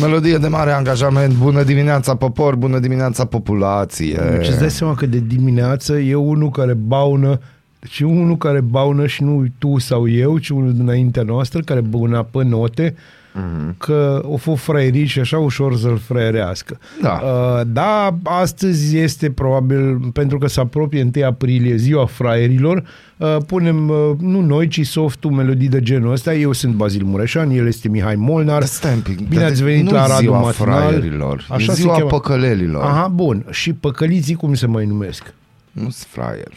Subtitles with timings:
[0.00, 4.20] Melodie de mare angajament, bună dimineața popor, bună dimineața populație.
[4.36, 7.40] Deci îți dai seama că de dimineață e unul care baună
[7.88, 12.22] și unul care baună și nu tu sau eu, ci unul dinaintea noastră care băuna
[12.22, 12.94] pe note
[13.36, 13.76] mm-hmm.
[13.78, 16.78] că o fost fraierit și așa ușor să-l fraierească.
[17.02, 17.20] Da.
[17.24, 22.84] Uh, da, astăzi este probabil, pentru că se apropie 1 aprilie, ziua fraierilor,
[23.16, 26.34] uh, punem, uh, nu noi, ci softul melodii de genul ăsta.
[26.34, 28.62] Eu sunt Bazil Mureșan, el este Mihai Molnar.
[28.62, 30.80] Stai un pic, Bine dar ați venit nu la Radu ziua Matinal.
[30.80, 32.08] fraierilor, Așa e se ziua cheamă.
[32.10, 32.84] păcălelilor.
[32.84, 33.46] Aha, bun.
[33.50, 35.34] Și păcăliții cum se mai numesc?
[35.72, 36.52] Nu-s fraier.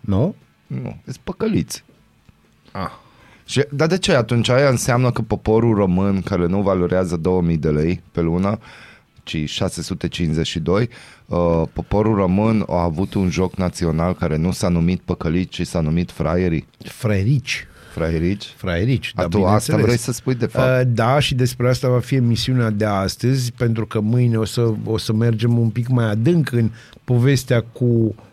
[0.00, 0.34] Nu?
[0.66, 1.84] Nu, sunt păcăliți.
[2.72, 2.90] Ah.
[3.46, 4.12] Și, dar de ce?
[4.14, 8.58] Atunci aia înseamnă că poporul român, care nu valorează 2000 de lei pe lună,
[9.22, 10.88] ci 652,
[11.26, 15.80] uh, poporul român a avut un joc național care nu s-a numit păcăliți, ci s-a
[15.80, 16.66] numit fraierii.
[16.84, 17.66] Fraierici.
[17.94, 18.54] Fraierici?
[18.56, 19.84] Fraierici, Da, da, tu asta bineînțeles.
[19.84, 20.80] vrei să spui de fapt?
[20.86, 24.72] Uh, Da, și despre asta va fi emisiunea de astăzi, pentru că mâine o să,
[24.84, 26.70] o să mergem un pic mai adânc în
[27.04, 28.24] povestea cu pă-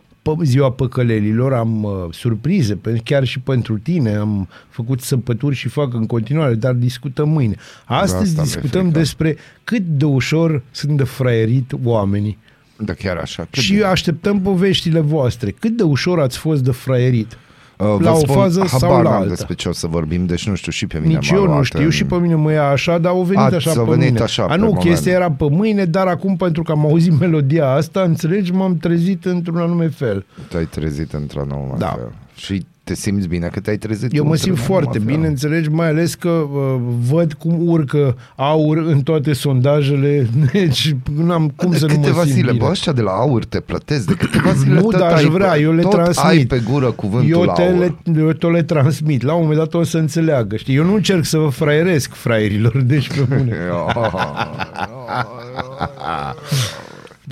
[0.43, 1.53] ziua păcălelilor.
[1.53, 4.15] Am uh, surprize, pe- chiar și pentru tine.
[4.15, 7.55] Am făcut săpături și fac în continuare, dar discutăm mâine.
[7.85, 8.97] Astăzi asta mi-e discutăm frică.
[8.97, 12.37] despre cât de ușor sunt de fraierit oamenii.
[12.77, 13.47] Da, chiar așa.
[13.49, 15.51] Cât Și de- așteptăm poveștile voastre.
[15.51, 17.37] Cât de ușor ați fost de fraierit?
[17.77, 19.27] Uh, la vă o spun, fază habar sau la n-am alta.
[19.29, 21.51] despre ce o să vorbim, deci nu știu, și pe mine Nici m-a eu nu
[21.51, 23.85] luat știu în- și pe mine mă ia așa, dar au venit Ați- așa au
[23.85, 24.19] pe venit mine.
[24.23, 24.83] așa A, pe nu, moment.
[24.83, 29.25] chestia era pe mâine, dar acum pentru că am auzit melodia asta, înțelegi, m-am trezit
[29.25, 30.25] într-un anume fel.
[30.49, 31.87] Te-ai trezit într-o nouă Da.
[31.87, 32.11] fel.
[32.35, 35.07] Și te simți bine că te-ai trezit Eu mă într-un simt nou foarte fel.
[35.07, 36.75] bine, înțelegi, mai ales că uh,
[37.09, 42.21] văd cum urcă aur în toate sondajele, deci n-am cum de să nu mă câteva
[42.21, 42.63] simt zile, bine.
[42.63, 45.29] bă, ăștia de la aur te plătesc, de câteva zile Nu, tot dar aș ai
[45.29, 46.25] vrea, pe, eu le tot transmit.
[46.25, 47.77] ai pe gură cuvântul eu, te aur.
[47.77, 49.21] le, eu tot le transmit.
[49.21, 50.55] La un moment dat o să înțeleagă.
[50.55, 50.75] Știi?
[50.75, 53.57] Eu nu încerc să vă fraieresc fraierilor, deci pe bune.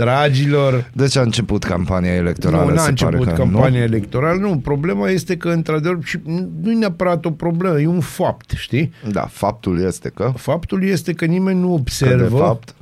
[0.01, 3.85] Dragilor, Deci a început campania electorală, nu, n-a se început pare că campania nu?
[3.85, 4.39] electorală.
[4.39, 6.19] Nu, problema este că, într-adevăr, și
[6.61, 8.93] nu e neapărat o problemă, e un fapt, știi?
[9.11, 12.75] Da, faptul este că, Faptul este că nimeni nu că observă, de fapt,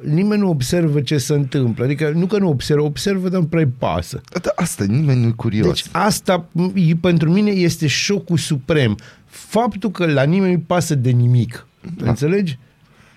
[0.00, 1.84] nimeni nu observă ce se întâmplă.
[1.84, 4.20] Adică nu că nu observă, observă, dar nu prea pasă.
[4.42, 5.66] da, asta nimeni nu-i curios.
[5.66, 6.44] Deci asta
[6.74, 8.96] e, pentru mine este șocul suprem.
[9.26, 11.66] Faptul că la nimeni nu pasă de nimic.
[11.96, 12.08] Da.
[12.08, 12.58] Înțelegi?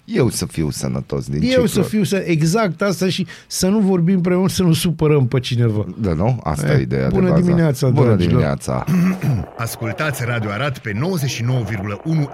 [0.09, 1.65] Eu să fiu sănătos din Eu ciclu.
[1.67, 5.39] să fiu să, exact asta și să nu vorbim prea mult, să nu supărăm pe
[5.39, 5.85] cineva.
[5.97, 6.39] Da, nu?
[6.43, 7.41] Asta e Eh, ideea bună de bază.
[7.43, 8.29] dimineața, Bună dragilor.
[8.29, 8.83] dimineața.
[9.57, 10.99] Ascultați Radio Arat pe 99,1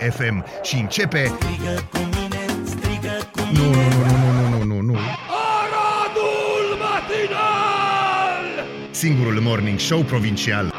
[0.09, 1.31] FM și începe...
[1.39, 3.73] Strigă cu mine, strigă cu Nu, nu,
[4.05, 4.97] nu, nu, nu, nu, nu, nu.
[5.59, 8.65] Aradul Matinal!
[8.91, 10.73] Singurul morning show provincial.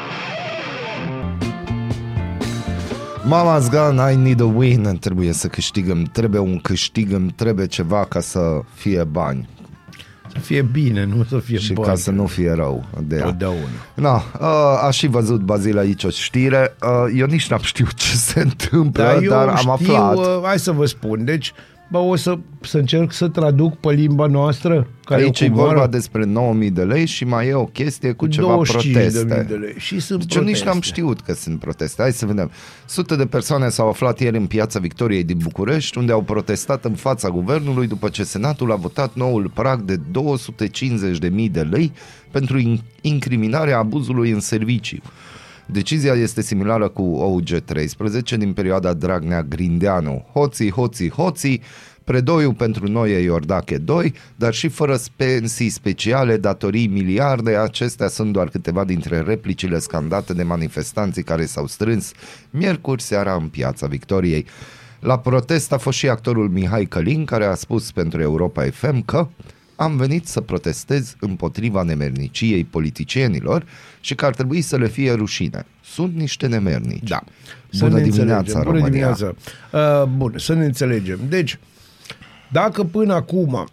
[3.27, 4.97] Mama's gone, I need a win.
[4.99, 9.49] Trebuie să câștigăm, trebuie un câștig, îmi trebuie ceva ca să fie bani
[10.33, 11.87] Să fie bine, nu să fie și bani.
[11.87, 13.23] ca să nu fie rău de ea.
[13.23, 13.59] Totdeauna.
[13.93, 16.75] Na, uh, a și văzut Bazil aici o știre.
[16.81, 20.15] Uh, eu nici n-am știut ce se întâmplă, Dar eu dar am știu, aflat.
[20.17, 21.53] uh, hai să vă spun, deci
[21.91, 24.87] Bă, o să, să încerc să traduc pe limba noastră.
[25.03, 28.11] Care Aici e cu vară, vorba despre 9000 de lei și mai e o chestie
[28.11, 29.45] cu ceva 25.000 proteste.
[29.47, 29.73] de lei.
[29.77, 30.69] Și sunt Deci eu nici proteste.
[30.69, 32.01] n-am știut că sunt proteste.
[32.01, 32.51] Hai să vedem.
[32.85, 36.93] Sute de persoane s-au aflat ieri în piața Victoriei din București, unde au protestat în
[36.93, 41.91] fața guvernului după ce Senatul a votat noul prag de 250.000 de lei
[42.31, 44.97] pentru in- incriminarea abuzului în serviciu.
[45.65, 50.25] Decizia este similară cu OUG 13 din perioada Dragnea-Grindeanu.
[50.33, 51.61] Hoții, hoții, hoții,
[52.03, 58.31] predoiul pentru noi e Iordache 2, dar și fără pensii speciale, datorii miliarde, acestea sunt
[58.31, 62.11] doar câteva dintre replicile scandate de manifestanții care s-au strâns
[62.49, 64.45] miercuri seara în piața Victoriei.
[64.99, 69.27] La protest a fost și actorul Mihai Călin, care a spus pentru Europa FM că
[69.75, 73.65] am venit să protestez împotriva nemerniciei politicienilor
[73.99, 75.65] și că ar trebui să le fie rușine.
[75.83, 77.09] Sunt niște nemernici.
[77.09, 77.23] Da.
[77.79, 78.71] Bună ne dimineața, înțelegem.
[78.71, 78.89] România.
[79.13, 79.35] Bună
[79.69, 80.01] dimineața.
[80.01, 81.19] Uh, bun, să ne înțelegem.
[81.29, 81.59] Deci,
[82.51, 83.67] dacă până acum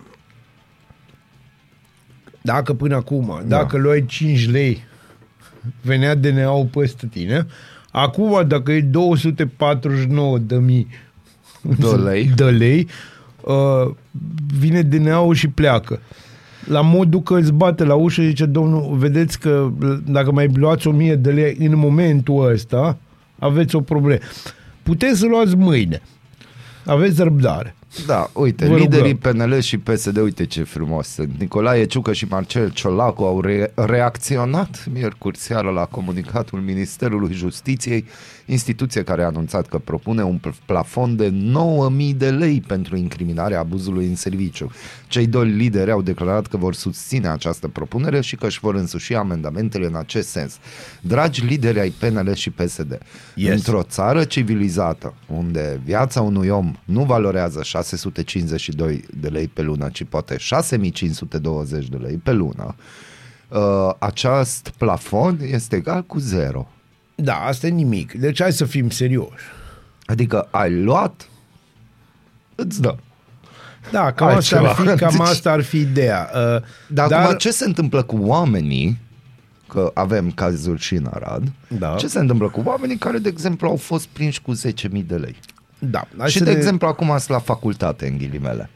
[2.42, 3.56] dacă până acum, Da.
[3.56, 4.84] dacă luai 5 lei,
[5.82, 7.46] venea DNA-ul peste tine,
[7.90, 10.86] acum dacă e 249 de mii
[11.78, 12.24] De lei.
[12.24, 12.88] de lei
[13.40, 13.94] uh,
[14.58, 16.00] vine DNA-ul și pleacă.
[16.64, 19.70] La modul că îți bate la ușă și zice, domnul, vedeți că
[20.04, 22.98] dacă mai luați 1000 de lei în momentul ăsta,
[23.38, 24.20] aveți o problemă.
[24.82, 26.02] Puteți să luați mâine.
[26.84, 27.74] Aveți răbdare.
[28.06, 29.48] Da, uite, Vă liderii rugăm.
[29.48, 31.30] PNL și PSD, uite ce frumos sunt.
[31.38, 38.04] Nicolae Ciucă și Marcel Ciolacu au re- reacționat miercuri seara la comunicatul Ministerului Justiției,
[38.46, 43.58] instituție care a anunțat că propune un pl- plafon de 9.000 de lei pentru incriminarea
[43.58, 44.70] abuzului în serviciu.
[45.08, 49.14] Cei doi lideri au declarat că vor susține această propunere și că își vor însuși
[49.14, 50.58] amendamentele în acest sens.
[51.00, 52.98] Dragi lideri ai PNL și PSD,
[53.34, 53.52] Yes.
[53.54, 60.04] într-o țară civilizată, unde viața unui om nu valorează 652 de lei pe lună, ci
[60.04, 62.74] poate 6520 de lei pe lună,
[63.48, 66.68] uh, acest plafon este egal cu zero.
[67.22, 68.12] Da, asta e nimic.
[68.12, 69.44] Deci hai să fim serioși.
[70.06, 71.28] Adică ai luat,
[72.54, 72.96] îți dă.
[73.90, 74.90] Da, cam Ai asta, ar ceva.
[74.92, 76.30] fi, cam Deci- asta ar fi ideea.
[76.34, 78.98] Uh, Dar, Dar, Dar acum ce se întâmplă cu oamenii,
[79.68, 81.94] că avem cazuri și în Arad, Da.
[81.98, 85.36] ce se întâmplă cu oamenii care, de exemplu, au fost prinși cu 10.000 de lei?
[85.78, 88.70] da, hai și, să de ne- exemplu, acum sunt la facultate, în ghilimele.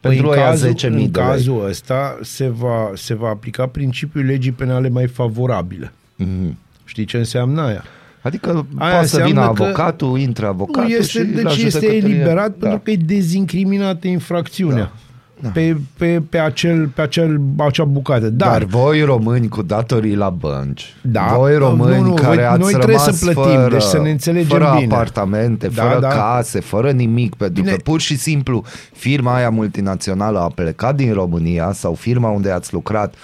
[0.00, 1.28] Păi Pentru în aia cazul, 10.000 în de lei.
[1.28, 5.92] cazul ăsta se va, se va aplica principiul legii penale mai favorabile.
[6.16, 6.58] Mhm.
[6.86, 7.84] Știi ce înseamnă aia?
[8.20, 11.62] Adică Aia poate să vină înseamnă că- avocatul, intră avocatul nu este, și la deci
[11.62, 12.56] este judecătorie- eliberat da.
[12.58, 14.76] pentru că e dezincriminată infracțiunea.
[14.76, 14.92] Da.
[15.40, 15.48] Da.
[15.48, 18.30] Pe, pe, pe, acel, pe acel, acea bucată.
[18.30, 21.34] Dar, Dar voi români cu datorii la bănci, Da.
[21.36, 23.98] voi români Nu, nu, care voi- ați noi trebuie rămas să plătim, fără, deci să
[24.00, 24.94] ne înțelegem fără bine.
[24.94, 26.08] apartamente, Da, fără da.
[26.08, 27.74] case, fără nimic, pentru Bine.
[27.74, 32.72] că pur și simplu firma aia multinațională a plecat din România sau firma unde ați
[32.72, 33.14] lucrat,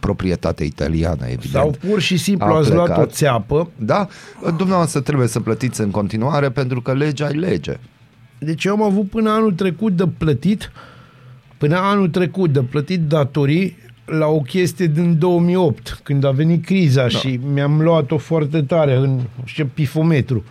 [0.00, 1.50] proprietate italiană, evident.
[1.52, 3.04] sau pur și simplu Au ați luat plecat.
[3.04, 3.70] o țeapă.
[3.76, 4.06] Da,
[4.56, 7.78] dumneavoastră trebuie să plătiți în continuare pentru că legea e lege.
[8.38, 10.72] Deci eu am avut până anul trecut de plătit,
[11.60, 17.02] până anul trecut de plătit datorii la o chestie din 2008, când a venit criza
[17.02, 17.08] da.
[17.08, 20.44] și mi-am luat-o foarte tare în știu, pifometru.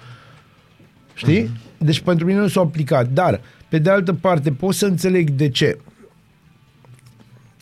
[1.14, 1.42] Știi?
[1.42, 1.52] Mhm.
[1.54, 1.78] Mm-hmm.
[1.78, 3.08] Deci pentru mine nu s-a aplicat.
[3.10, 5.78] Dar, pe de altă parte, pot să înțeleg de ce.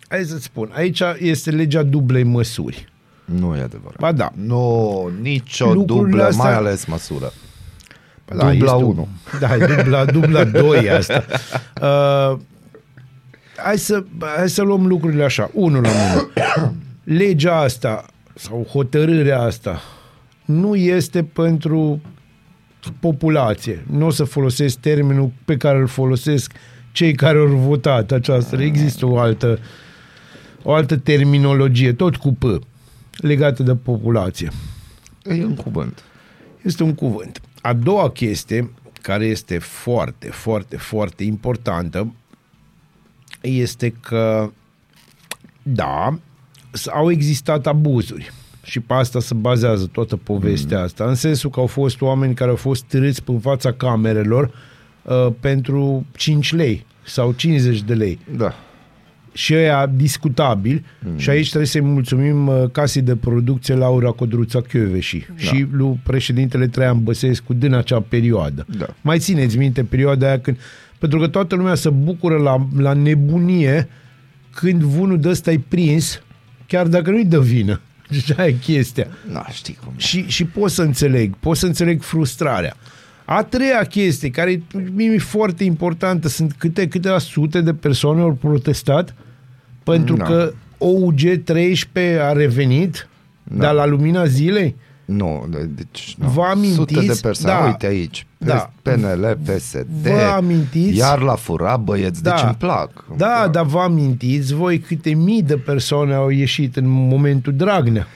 [0.08, 2.86] Hai să-ți spun, aici este legea dublei măsuri.
[3.26, 4.00] Nu e adevărat.
[4.00, 4.32] Ba da.
[4.36, 7.34] Nu, nicio Lucrurile dublă, astea- mai ales măsură.
[8.26, 9.08] Da, Dubla este 1.
[9.40, 11.26] Da, e dubla, dubla 2 asta.
[11.82, 12.40] Uh,
[13.63, 14.04] hai, să,
[14.38, 16.31] hai să luăm lucrurile așa, unul la mână.
[17.19, 18.06] Legea asta
[18.36, 19.81] sau hotărârea asta
[20.45, 22.01] nu este pentru
[23.00, 23.86] populație.
[23.92, 26.51] Nu o să folosesc termenul pe care îl folosesc
[26.92, 28.56] cei care au votat această.
[28.56, 29.60] Există o altă,
[30.63, 32.44] o altă terminologie, tot cu P,
[33.18, 34.51] legată de populație.
[35.24, 36.03] E un cuvânt.
[36.62, 37.42] Este un cuvânt.
[37.62, 38.71] A doua chestie,
[39.01, 42.13] care este foarte, foarte, foarte importantă,
[43.42, 44.51] este că,
[45.63, 46.19] da,
[46.72, 48.31] s- au existat abuzuri.
[48.63, 50.84] Și pe asta se bazează toată povestea mm.
[50.84, 54.51] asta, în sensul că au fost oameni care au fost târâți în fața camerelor
[55.01, 58.54] uh, pentru 5 lei sau 50 de lei Da.
[59.34, 61.18] și ăia discutabil mm.
[61.18, 65.34] și aici trebuie să-i mulțumim uh, casei de producție Laura Codruța Chioveși da.
[65.38, 68.66] și lui președintele Traian Băsescu din acea perioadă.
[68.78, 68.86] Da.
[69.01, 70.57] Mai țineți minte perioada aia când
[70.98, 73.88] pentru că toată lumea se bucură la, la nebunie
[74.54, 76.22] când unul de ăsta e prins,
[76.68, 77.82] chiar dacă nu-i dă vină.
[78.10, 79.08] Deci aia e chestia.
[79.32, 79.94] Nu știi cum.
[79.98, 82.76] Și, și pot să înțeleg, pot să înțeleg frustrarea.
[83.26, 84.62] A treia chestie, care
[84.94, 89.16] mie mi foarte importantă, sunt câte, câteva sute de persoane au protestat
[89.84, 90.24] pentru Da.
[90.24, 93.08] că OUG 13 a revenit,
[93.44, 93.64] Da.
[93.64, 94.76] dar la lumina zilei.
[95.07, 96.27] Nu, de- deci nu.
[96.27, 96.75] Vă amintiți?
[96.75, 97.65] Sute de persoane, Da.
[97.65, 98.71] uite aici, Da.
[98.81, 100.98] PNL, PSD, Vă amintiți?
[100.98, 102.32] iar la fura băieți, Da.
[102.32, 103.05] deci îmi plac.
[103.17, 108.08] Da, dar vă amintiți voi câte mii de persoane au ieșit în momentul Dragnea.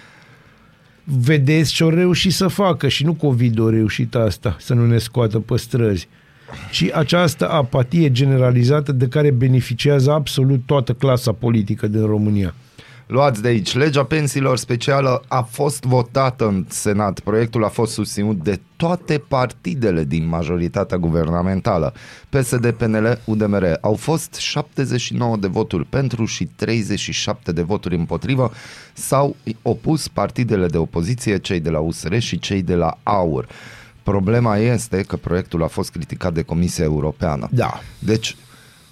[1.04, 4.98] Vedeți ce au reușit să facă și nu COVID a reușit asta, să nu ne
[4.98, 6.08] scoată pe străzi,
[6.72, 12.54] ci această apatie generalizată de care beneficiază absolut toată clasa politică din România.
[13.12, 13.74] Luați de aici.
[13.76, 17.20] Legea pensiilor specială a fost votată în Senat.
[17.20, 21.94] Proiectul a fost susținut de toate partidele din majoritatea guvernamentală.
[22.30, 23.78] PSD, PNL, UDMR.
[23.82, 28.52] Au fost 79 de voturi pentru și 37 de voturi împotrivă.
[28.94, 33.48] S-au opus partidele de opoziție, cei de la USR și cei de la AUR.
[34.04, 37.48] Problema este că proiectul a fost criticat de Comisia Europeană.
[37.52, 37.80] Da.
[38.00, 38.36] Deci,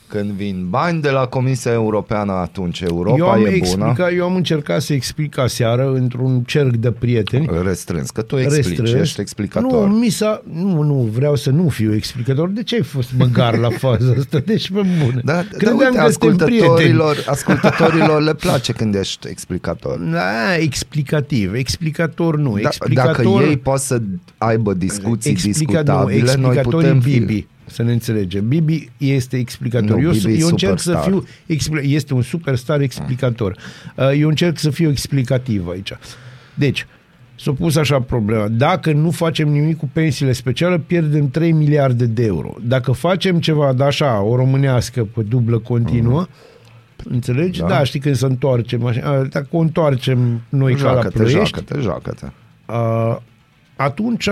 [0.10, 3.56] când vin bani de la Comisia Europeană, atunci Europa eu, am e bună.
[3.56, 8.66] explicat, eu am încercat să explic aseară într-un cerc de prieteni Restrâns, că tu explici,
[8.66, 8.92] restrâns.
[8.92, 9.88] ești explicator.
[9.88, 12.50] Nu, mi s-a, nu, nu, vreau să nu fiu explicator.
[12.50, 14.40] De ce ai fost măgar la faza asta?
[14.46, 15.22] Deci, pe bune.
[15.24, 16.70] Da, da, Credeam uite, că suntem prieteni.
[16.70, 19.98] ascultătorilor, ascultătorilor le place când ești explicator.
[20.00, 21.54] Da, explicativ.
[21.54, 22.54] Explicator nu.
[22.54, 24.02] Da, explicator, dacă ei pot să
[24.38, 27.20] aibă discuții explica, discutabile, nu, noi explicatorii putem fi...
[27.20, 27.48] Bibi.
[27.70, 28.48] Să ne înțelegem.
[28.48, 29.90] Bibi este explicator.
[29.98, 31.12] Nu, eu, Bibi e eu încerc să superstar.
[31.12, 33.58] fiu expli- este un superstar explicator.
[33.96, 35.92] Uh, Eu încerc să fiu explicativ aici.
[36.54, 36.88] Deci,
[37.36, 38.48] s-a pus așa problema.
[38.48, 42.56] Dacă nu facem nimic cu pensiile speciale, pierdem 3 miliarde de euro.
[42.62, 46.26] Dacă facem ceva de așa, o românească pe dublă continuă,
[47.04, 47.60] înțelegi?
[47.60, 47.68] Da.
[47.68, 47.74] Da.
[47.78, 51.38] da, știi când să întoarcem așa, a, dacă o întoarcem noi ca la Joacă-te, ploiești,
[51.38, 52.26] joacă-te, joacă-te.
[52.68, 53.18] uh,
[53.76, 54.30] atunci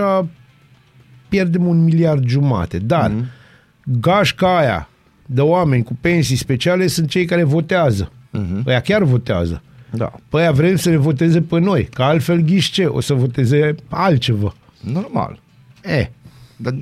[1.28, 2.78] pierdem un miliard jumate.
[2.78, 3.24] Dar Mhm.
[3.24, 4.00] mm-hmm.
[4.00, 4.88] gașca aia
[5.26, 8.12] de oameni cu pensii speciale sunt cei care votează.
[8.30, 8.44] Mhm.
[8.62, 8.66] Mm-hmm.
[8.66, 9.62] Ăia chiar votează.
[9.90, 10.12] Da.
[10.28, 12.84] Păi aia vrem să ne voteze pe noi, că altfel ghiși ce?
[12.84, 14.54] O să voteze altceva.
[14.80, 15.40] Normal.
[15.84, 16.10] E,
[16.56, 16.74] Dar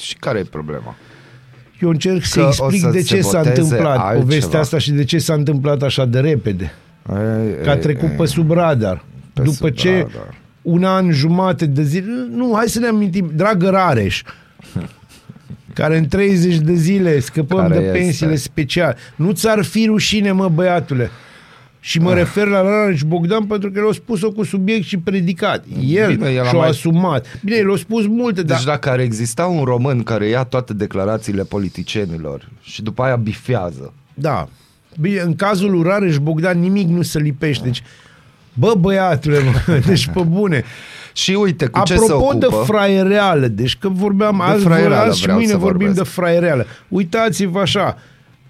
[0.00, 0.94] și care e problema?
[1.80, 4.20] eu încerc să Că o explic să de se ce s-a voteze întâmplat altceva.
[4.20, 6.72] povestea asta și de ce s-a întâmplat așa de repede.
[7.10, 9.04] E, Că a trecut pe sub radar.
[9.32, 10.34] Pe După sub ce radar.
[10.64, 12.06] Un an jumate de zile...
[12.30, 13.30] Nu, hai să ne amintim.
[13.34, 14.22] Dragă Rareș,
[15.74, 17.98] care în 30 de zile scăpăm Care de este?
[17.98, 18.96] pensiile speciale.
[19.16, 21.10] Nu ți-ar fi rușine, mă, băiatule?
[21.80, 22.04] Și Ah.
[22.04, 25.64] mă refer la Rareș Bogdan pentru că el a spus-o cu subiect și predicat.
[25.86, 27.40] El, Bine, el a și-a mai- asumat.
[27.44, 28.56] Bine, el a spus multe, dar...
[28.56, 33.92] Deci dacă ar exista un român care ia toate declarațiile politicienilor și după aia bifează,
[34.14, 34.48] Da.
[35.00, 37.64] Bine, în cazul lui Rareș Bogdan nimic nu se lipește.
[37.64, 37.82] Deci,
[38.54, 40.64] bă, băiatule, mă, deci pe bune.
[41.12, 42.38] Și uite, cu ce se Apropo ocupă?
[42.38, 46.04] de fraiereală, deci că vorbeam De azi, fraiereală azi și vreau mâine să vorbim vorbesc.
[46.08, 46.66] de fraiereală.
[46.88, 47.96] Uitați-vă așa,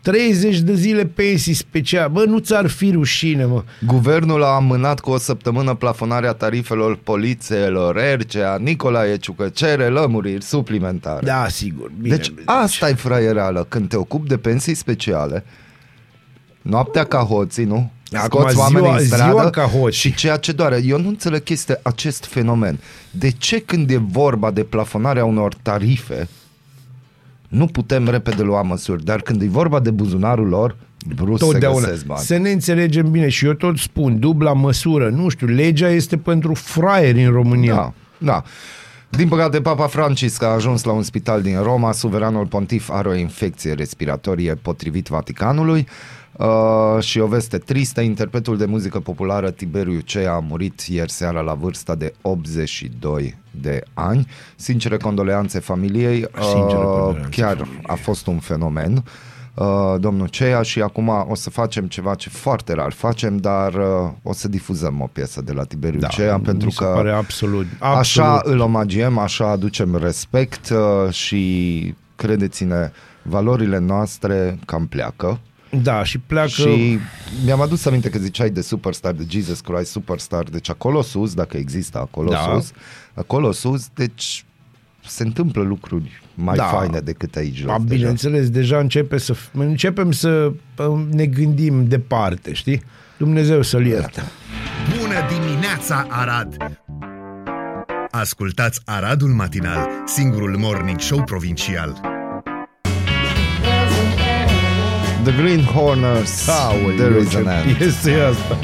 [0.02, 2.08] 30 de zile pensii speciale.
[2.12, 3.62] Bă, nu ți-ar fi rușine, mă.
[3.87, 11.26] Guvernul a amânat cu o săptămână plafonarea tarifelor polițelor, RCA, Nicolae Ciucă cere lămuriri suplimentare.
[11.26, 11.90] Da, sigur.
[12.00, 15.44] Bine, deci asta e fraiereală, când te ocupi de pensii speciale,
[16.62, 17.90] noaptea ca hoții, nu?
[18.18, 19.97] Acum Scoți oamenii ziua- în stradă ziua ca hoți.
[19.99, 20.80] și ceea ce doare.
[20.85, 22.78] Eu nu înțeleg este acest fenomen.
[23.11, 26.28] De ce când e vorba de plafonarea unor tarife,
[27.49, 30.76] nu putem repede lua măsuri, dar când e vorba de buzunarul lor,
[31.16, 31.87] brusc se Totdeauna.
[31.87, 32.21] găsesc bani.
[32.21, 36.54] Să ne înțelegem bine și eu tot spun, dubla măsură, nu știu, legea este pentru
[36.54, 37.75] fraieri în România.
[37.75, 38.42] Da, da.
[39.09, 41.92] Din păcate, Papa Francisc a ajuns la un spital din Roma.
[41.92, 45.87] Suveranul pontif are o infecție respiratorie potrivit Vaticanului.
[46.38, 51.41] Uh, și o veste tristă, interpretul de muzică populară Tiberiu Cea a murit ieri seara
[51.41, 54.26] la vârsta de 82 de ani.
[54.57, 56.26] Sincere condoleanțe familiei.
[56.41, 59.05] Sincere Uh, condoleanțe chiar a fost un fenomen.
[59.55, 64.11] Uh, domnul Cea și acum o să facem ceva ce foarte rar facem, dar uh,
[64.23, 67.12] o să difuzăm o piesă de la Tiberiu Da, Cea pentru mi se că pare
[67.12, 67.99] absolut, absolut.
[67.99, 72.91] Așa îl omagiem, așa aducem respect uh, și credeți-ne,
[73.23, 75.38] valorile noastre cam pleacă.
[75.83, 76.49] Da, și pleacă...
[76.49, 76.99] Și
[77.45, 81.57] mi-am adus aminte că ziceai de Superstar, de Jesus Christ Superstar, deci acolo sus, dacă
[81.57, 82.50] există acolo Da.
[82.54, 82.71] sus,
[83.14, 84.45] acolo sus, deci
[85.07, 86.64] se întâmplă lucruri mai Da.
[86.64, 87.71] faine decât aici jos.
[87.71, 87.95] A, deja.
[87.95, 92.83] bineînțeles, deja începe să, începem să uh, ne gândim departe, știi?
[93.16, 94.23] Dumnezeu să-l ierte.
[94.99, 96.57] Bună dimineața, Arad!
[98.11, 102.00] Ascultați Aradul Matinal, singurul morning show provincial.
[105.25, 106.45] The Green Horners,
[106.97, 107.81] There is an end.
[107.81, 108.59] Este asta.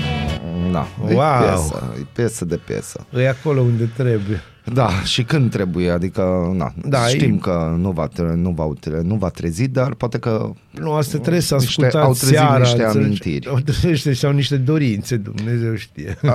[0.72, 1.40] Da, e Wow.
[1.40, 3.06] piesă, e piesă de piesă.
[3.16, 4.40] E acolo unde trebuie.
[4.72, 8.50] Da, și când trebuie, adică na, Da, da, știm e- că nu va, tre- nu,
[8.50, 12.12] va, tre- nu va trezi, dar poate că Nu, asta trebuie să Niște- ascultați au
[12.12, 12.58] trezit seara.
[12.58, 12.98] niște înțelegi?
[13.06, 13.48] amintiri.
[13.48, 16.16] Au trezit sau niște dorințe, Dumnezeu știe.
[16.22, 16.30] uh,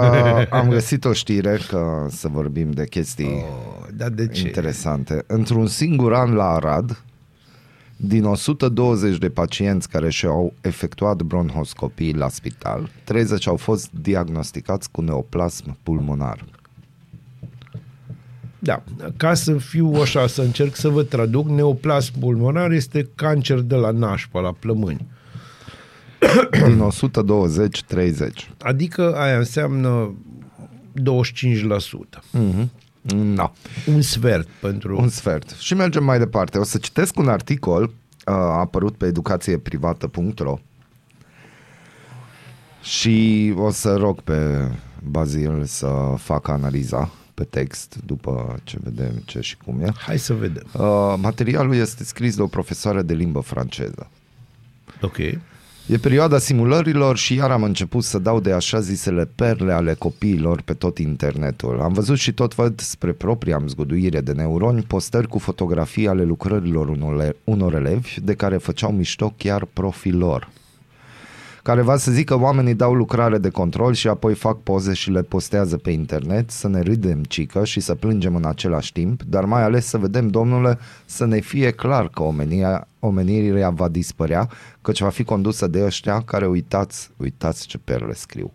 [0.49, 4.41] am găsit o știre că să vorbim de chestii Oh, dar de ce?
[4.47, 5.23] interesante.
[5.27, 7.03] Într-un singur an la Arad,
[7.97, 15.01] din 120 de pacienți care și-au efectuat bronhoscopii la spital, 30 au fost diagnosticați cu
[15.01, 16.45] neoplasm pulmonar.
[18.59, 18.83] Da,
[19.17, 23.91] ca să fiu așa, să încerc să vă traduc, neoplasm pulmonar este cancer de la
[23.91, 25.07] nașpa, la plămâni.
[26.67, 28.51] Din 120, 30.
[28.61, 30.13] Adică aia înseamnă
[31.01, 31.03] 25%.
[33.13, 33.51] No.
[33.85, 34.97] Un sfert pentru...
[35.01, 35.49] Un sfert.
[35.59, 36.57] Și mergem mai departe.
[36.57, 37.89] O să citesc un articol uh,
[38.25, 40.59] a apărut pe educațieprivată.ro
[42.81, 44.69] și o să rog pe
[45.03, 49.91] Bazil să facă analiza pe text după ce vedem ce și cum e.
[49.97, 50.63] Hai să vedem.
[50.73, 54.09] Uh, materialul este scris de o profesoară de limbă franceză.
[55.01, 55.17] Ok.
[55.87, 60.61] E perioada simulărilor și iar am început să dau de așa zisele perle ale copiilor
[60.61, 61.81] pe tot internetul.
[61.81, 66.23] Am văzut și tot văd spre propria am zguduire de neuroni postări cu fotografii ale
[66.23, 70.49] lucrărilor unor, unor elevi de care făceau mișto chiar profilor.
[71.65, 75.21] Care va să zică oamenii dau lucrare de control și apoi fac poze și le
[75.21, 79.63] postează pe internet, să ne râdem cică și să plângem în același timp, dar mai
[79.63, 84.49] ales să vedem, domnule, să ne fie clar că omenia, omenirea va dispărea,
[84.81, 88.51] căci va fi condusă de ăștia care uitați, uitați ce perle scriu.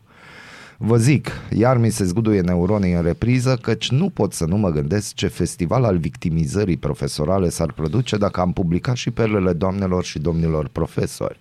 [0.77, 4.71] Vă zic, iar mi se zguduie neuronii în repriză, căci nu pot să nu mă
[4.71, 10.19] gândesc ce festival al victimizării profesorale s-ar produce dacă am publicat și perlele doamnelor și
[10.19, 11.41] domnilor profesori.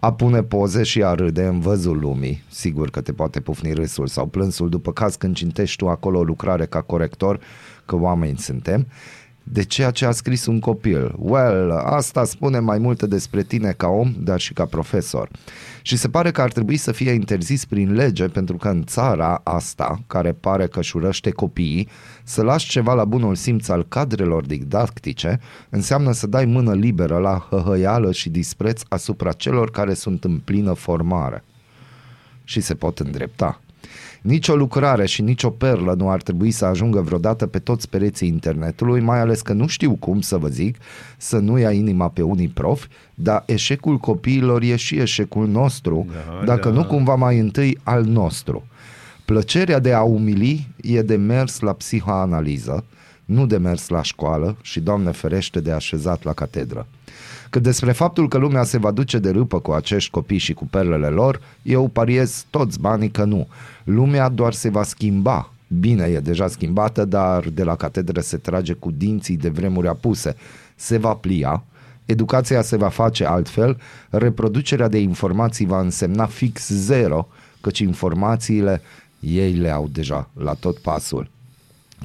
[0.00, 4.06] A pune poze și a râde în văzul lumii, sigur că te poate pufni râsul
[4.06, 7.40] sau plânsul după caz când cintești tu acolo o lucrare ca corector,
[7.84, 8.86] că oameni suntem,
[9.52, 11.14] de ceea ce a scris un copil.
[11.18, 15.28] Well, asta spune mai multe despre tine ca om, dar și ca profesor.
[15.82, 19.40] Și se pare că ar trebui să fie interzis prin lege, pentru că în țara
[19.44, 21.88] asta, care pare că șurăște copiii,
[22.24, 25.40] să lași ceva la bunul simț al cadrelor didactice,
[25.70, 30.72] înseamnă să dai mână liberă la hăhăială și dispreț asupra celor care sunt în plină
[30.72, 31.44] formare.
[32.44, 33.60] Și se pot îndrepta.
[34.20, 37.88] Nici o lucrare și nici o perlă nu ar trebui să ajungă vreodată pe toți
[37.88, 40.76] pereții internetului, mai ales că nu știu cum să vă zic,
[41.16, 46.44] să nu ia inima pe unii profi, dar eșecul copiilor e și eșecul nostru, Da,
[46.44, 46.74] dacă da.
[46.74, 48.64] nu cumva mai întâi al nostru.
[49.24, 52.84] Plăcerea de a umili e de mers la psihoanaliză,
[53.24, 56.86] nu de mers la școală și, Doamne ferește, de așezat la catedră.
[57.50, 60.66] Cât despre faptul că lumea se va duce de râpă cu acești copii și cu
[60.66, 63.48] perlele lor, eu pariez toți banii că nu.
[63.84, 65.52] Lumea doar se va schimba.
[65.80, 70.36] Bine, e deja schimbată, dar de la catedră se trage cu dinții de vremuri apuse.
[70.74, 71.64] Se va plia,
[72.04, 73.80] educația se va face altfel,
[74.10, 77.28] reproducerea de informații va însemna fix zero,
[77.60, 78.82] căci informațiile
[79.20, 81.30] ei le au deja la tot pasul.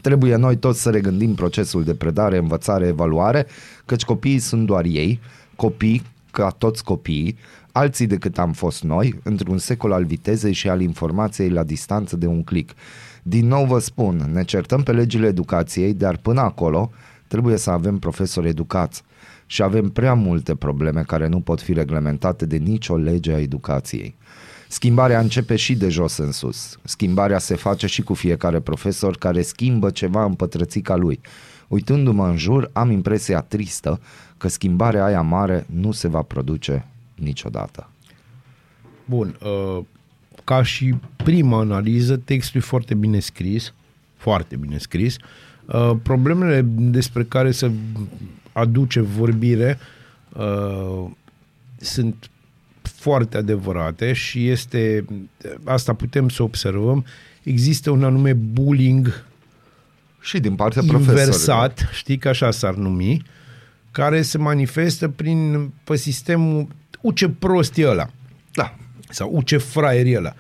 [0.02, 3.46] Trebuie noi toți să regândim procesul de predare, învățare, evaluare,
[3.86, 5.20] căci copiii sunt doar ei,
[5.56, 7.38] copii ca toți copiii,
[7.72, 12.26] alții decât am fost noi, într-un secol al vitezei și al informației la distanță de
[12.26, 12.76] un click.
[13.24, 16.92] Din nou vă spun, ne certăm pe legile educației, dar până acolo
[17.28, 19.04] trebuie să avem profesori educați
[19.46, 24.16] și avem prea multe probleme care nu pot fi reglementate de nicio lege a educației.
[24.68, 26.80] Schimbarea începe și de jos în sus.
[26.84, 31.20] Schimbarea se face și cu fiecare profesor care schimbă ceva în pătrățica lui.
[31.68, 34.00] Uitându-mă în jur, am impresia tristă
[34.38, 37.90] că schimbarea aia mare nu se va produce niciodată.
[39.06, 39.84] Bun, uh,
[40.44, 43.74] ca și prima analiză, textul e foarte bine scris,
[44.16, 45.16] foarte bine scris.
[45.66, 47.72] Uh, problemele despre care se
[48.52, 49.78] aduce vorbire
[50.34, 51.10] uh,
[51.78, 52.30] sunt
[52.82, 55.06] foarte adevărate și este,
[55.64, 57.06] asta putem să observăm,
[57.44, 59.26] există un anume bullying
[60.26, 61.20] Și din partea profesorilor.
[61.26, 63.24] inversat, știi că așa s-ar numi,
[63.92, 66.68] care se manifestă prin pe sistemul
[67.02, 68.10] u ce prost e ăla
[68.54, 68.76] Da.
[69.10, 70.34] sau u ce fraier e ăla.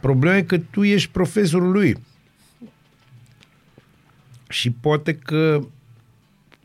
[0.00, 1.96] Problema e că tu ești profesorul lui
[4.48, 5.60] și poate că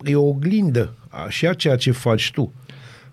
[0.03, 2.53] e o oglindă a, și a ceea ce faci tu.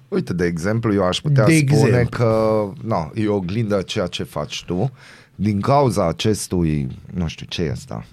[0.09, 2.17] Uite, de exemplu, eu aș putea De spune exemplu.
[2.19, 4.93] că no, e oglindă ceea ce faci tu.
[5.35, 8.05] Din cauza acestui, nu știu ce e asta,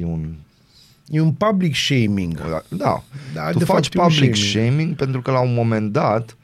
[0.00, 0.34] e un
[1.08, 2.40] E un public shaming.
[2.68, 3.02] Da,
[3.34, 4.68] Da, tu de faci fapt e un public shaming.
[4.74, 6.36] shaming pentru că la un moment dat,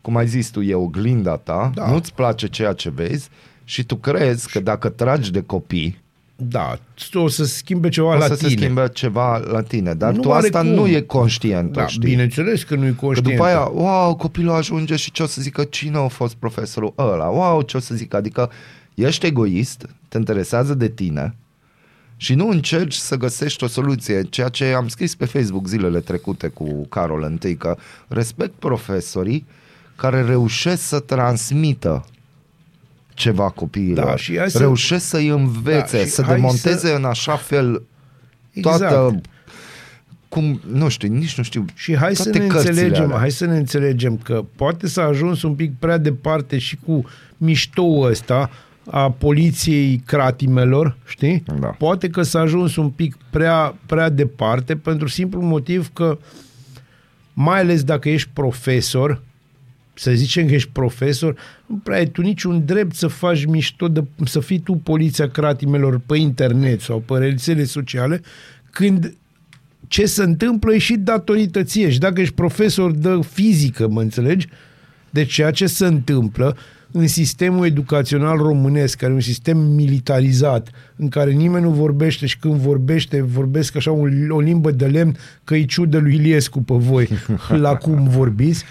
[0.00, 1.90] cum ai zis tu, e oglinda ta, Da.
[1.90, 3.28] nu-ți place ceea ce vezi
[3.64, 6.02] și tu crezi că dacă tragi de copii,
[6.36, 6.78] Da,
[7.14, 8.48] o să schimbe ceva o la să tine.
[8.48, 10.68] se schimbe ceva la tine, dar Nu tu are asta cum.
[10.68, 12.08] nu e conștient, Da, știi?
[12.08, 13.30] bineînțeles că nu e Că conștient.
[13.36, 17.26] după aia, wow, copilul ajunge și ce o să zică cine a fost profesorul ăla,
[17.28, 18.50] wow, ce o să zică, adică
[18.94, 21.34] ești egoist, te interesează de tine
[22.16, 26.48] și nu încerci să găsești o soluție, ceea ce am scris pe Facebook zilele trecute
[26.48, 27.76] cu Carol I, că
[28.08, 29.46] respect profesorii
[29.96, 32.04] care reușesc să transmită
[33.14, 36.94] ceva copiilor, Da, și hai să- reușesc să-i învețe, Da, și să hai demonteze să-
[36.94, 37.82] în așa fel
[38.52, 38.78] Exact.
[38.78, 39.20] toată
[40.28, 43.16] cum, nu știu, nici nu știu Și hai să toate ne cărțile înțelegem, alea.
[43.18, 47.04] hai să ne înțelegem că poate s-a ajuns un pic prea departe și cu
[47.36, 48.50] miștoul ăsta
[48.90, 51.42] a poliției cratimelor, știi?
[51.60, 51.66] Da.
[51.66, 56.18] Poate că s-a ajuns un pic prea, prea departe pentru simplu motiv că
[57.32, 59.22] mai ales dacă ești profesor,
[59.94, 64.04] să zicem că ești profesor, nu prea ai tu niciun drept să faci mișto, de,
[64.24, 68.20] să fii tu poliția cratimelor pe internet sau pe rețele sociale,
[68.70, 69.16] când
[69.88, 71.90] ce se întâmplă e și datorită ție.
[71.90, 74.48] Și dacă ești profesor de fizică, mă înțelegi?
[75.10, 76.56] De ceea ce se întâmplă
[76.96, 82.38] în sistemul educațional românesc, care e un sistem militarizat, în care nimeni nu vorbește și
[82.38, 86.74] când vorbește, vorbesc așa o, o limbă de lemn, că îi ciudă lui Iliescu pe
[86.74, 87.08] voi
[87.64, 88.64] la cum vorbiți,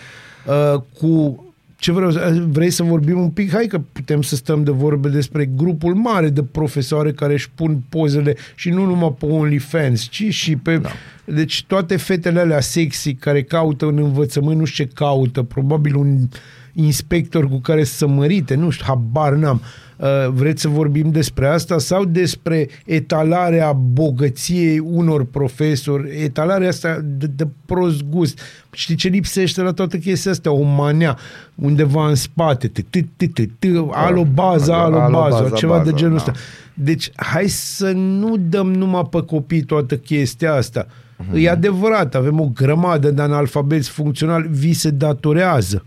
[0.47, 1.37] uh, cu
[1.77, 3.51] Ce vreau să, vrei să vorbim un pic?
[3.51, 7.81] Hai că putem să stăm de vorbe despre grupul mare de profesoare care își pun
[7.89, 10.77] pozele și nu numai pe OnlyFans, ci și pe...
[10.77, 10.89] Da.
[11.25, 16.27] Deci toate fetele alea sexy care caută în învățământ, nu știu ce caută, probabil un
[16.73, 19.61] inspector cu care să mărite, nu știu, habar n-am.
[19.97, 27.25] Uh, vreți să vorbim despre asta sau despre etalarea bogăției unor profesori, etalarea asta de,
[27.35, 28.39] de prost gust.
[28.71, 30.51] Știi ce lipsește la toată chestia asta?
[30.51, 31.17] O manea
[31.55, 35.77] undeva în spate, t- t- t- t- t- alo bază, alo Alo, bază, bază, ceva
[35.77, 36.19] de bază, genul da.
[36.19, 36.33] ăsta.
[36.73, 40.87] Deci hai să nu dăm numai pe copii toată chestia asta.
[41.17, 41.35] Mhm.
[41.37, 45.85] E adevărat, avem o grămadă de analfabeti funcționali, vi se datorează.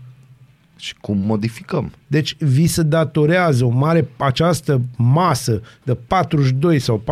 [0.77, 1.91] Și cum modificăm?
[2.07, 7.03] Deci vi se datorează o mare, această masă de 42 sau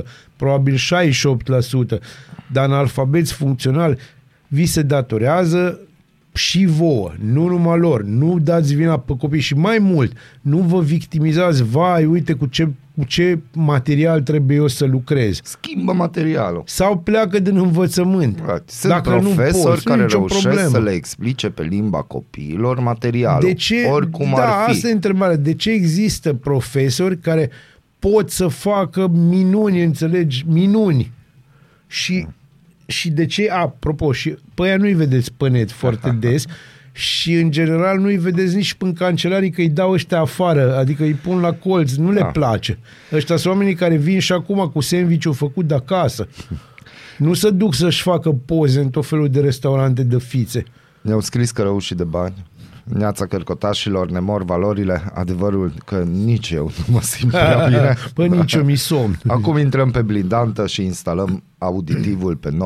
[0.00, 0.02] 48%,
[0.36, 0.78] probabil 68%
[2.52, 3.98] de analfabeți funcționali,
[4.48, 5.80] vi se datorează
[6.34, 10.80] și vouă, nu numai lor, nu dați vina pe copii și mai mult, nu vă
[10.80, 15.40] victimizați, vai, uite cu ce, cu ce material trebuie eu să lucrez.
[15.42, 16.62] Schimbă materialul.
[16.66, 18.38] Sau pleacă din învățământ.
[18.44, 20.68] Frate, Sunt Dacă profesori nu poți, nu e care nicio reușesc problemă.
[20.68, 23.48] să le explice pe limba copiilor materialul.
[23.48, 24.70] De ce, Oricum da, ar fi.
[24.70, 25.36] asta e întrebarea.
[25.36, 27.50] De ce există profesori care
[27.98, 30.44] pot să facă minuni, înțelegi?
[30.48, 31.10] Minuni.
[31.86, 32.26] Și,
[32.86, 36.44] și de ce, apropo, și pe aia nu-i vedeți pe net foarte des
[36.92, 41.12] și în general nu-i vedeți nici în cancelarii că îi dau ăștia afară, adică îi
[41.12, 42.26] pun la colț, nu le Da.
[42.26, 42.78] place.
[43.12, 46.28] Ăștia sunt oamenii care vin și acum cu sandwich făcut de acasă.
[47.18, 50.64] Nu se duc să-și facă poze în tot felul de restaurante de fițe.
[51.00, 52.34] Ne-au scris cărăușii de bani.
[52.84, 55.10] Neața cărcotașilor ne mor valorile.
[55.14, 57.96] Adevărul că nici eu nu mă simt prea bine.
[58.14, 59.18] Păi nici eu mi somn.
[59.26, 62.56] Acum intrăm pe blindantă și instalăm auditivul pe 99.1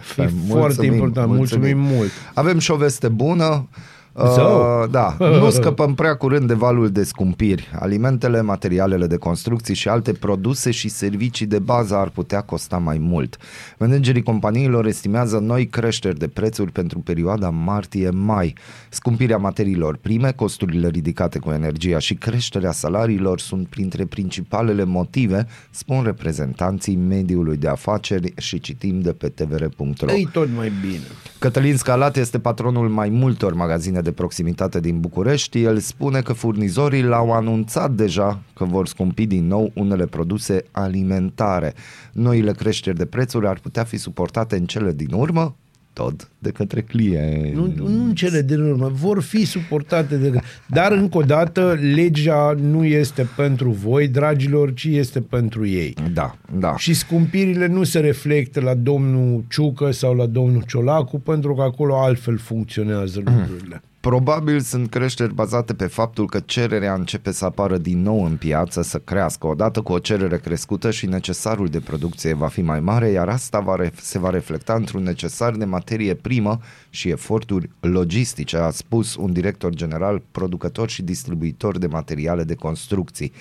[0.00, 0.20] FM.
[0.20, 2.10] E foarte important, mulțumim mult.
[2.34, 3.68] Avem și o veste bună.
[4.14, 4.82] Sau?
[4.82, 7.70] Uh, da, nu scăpăm prea curând de valul de scumpiri.
[7.80, 12.98] Alimentele, materialele de construcții și alte produse și servicii de bază ar putea costa mai
[12.98, 13.36] mult.
[13.78, 18.54] Managerii companiilor estimează noi creșteri de prețuri pentru perioada martie-mai.
[18.88, 26.02] Scumpirea materiilor prime, costurile ridicate cu energia și creșterea salariilor sunt printre principalele motive, spun
[26.04, 30.12] reprezentanții mediului de afaceri și citim de pe tvr.ro.
[30.12, 31.04] Ei tot mai bine.
[31.38, 35.62] Cătălin Scalat este patronul mai multor magazine de proximitate din București.
[35.62, 41.74] El spune că furnizorii l-au anunțat deja că vor scumpi din nou unele produse alimentare.
[42.12, 45.54] Noile creșteri de prețuri ar putea fi suportate în cele din urmă
[45.92, 47.54] tot de către clienți.
[47.54, 50.40] Nu, nu în cele din urmă, vor fi suportate de...
[50.66, 55.94] Dar, încă o dată, legea nu este pentru voi, dragilor, ci este pentru ei.
[56.12, 56.76] Da, da.
[56.76, 62.02] Și scumpirile nu se reflectă la domnul Ciucă sau la domnul Ciolacu, pentru că acolo
[62.02, 63.82] altfel funcționează lucrurile.
[64.00, 68.82] Probabil sunt creșteri bazate pe faptul că cererea începe să apară din nou în piață,
[68.82, 69.46] să crească.
[69.46, 73.60] Odată cu o cerere crescută și necesarul de producție va fi mai mare, iar asta
[73.60, 76.60] va ref- se va reflecta într-un necesar de materie primă
[76.90, 83.32] și eforturi logistice, a spus un director general, producător și distribuitor de materiale de construcții.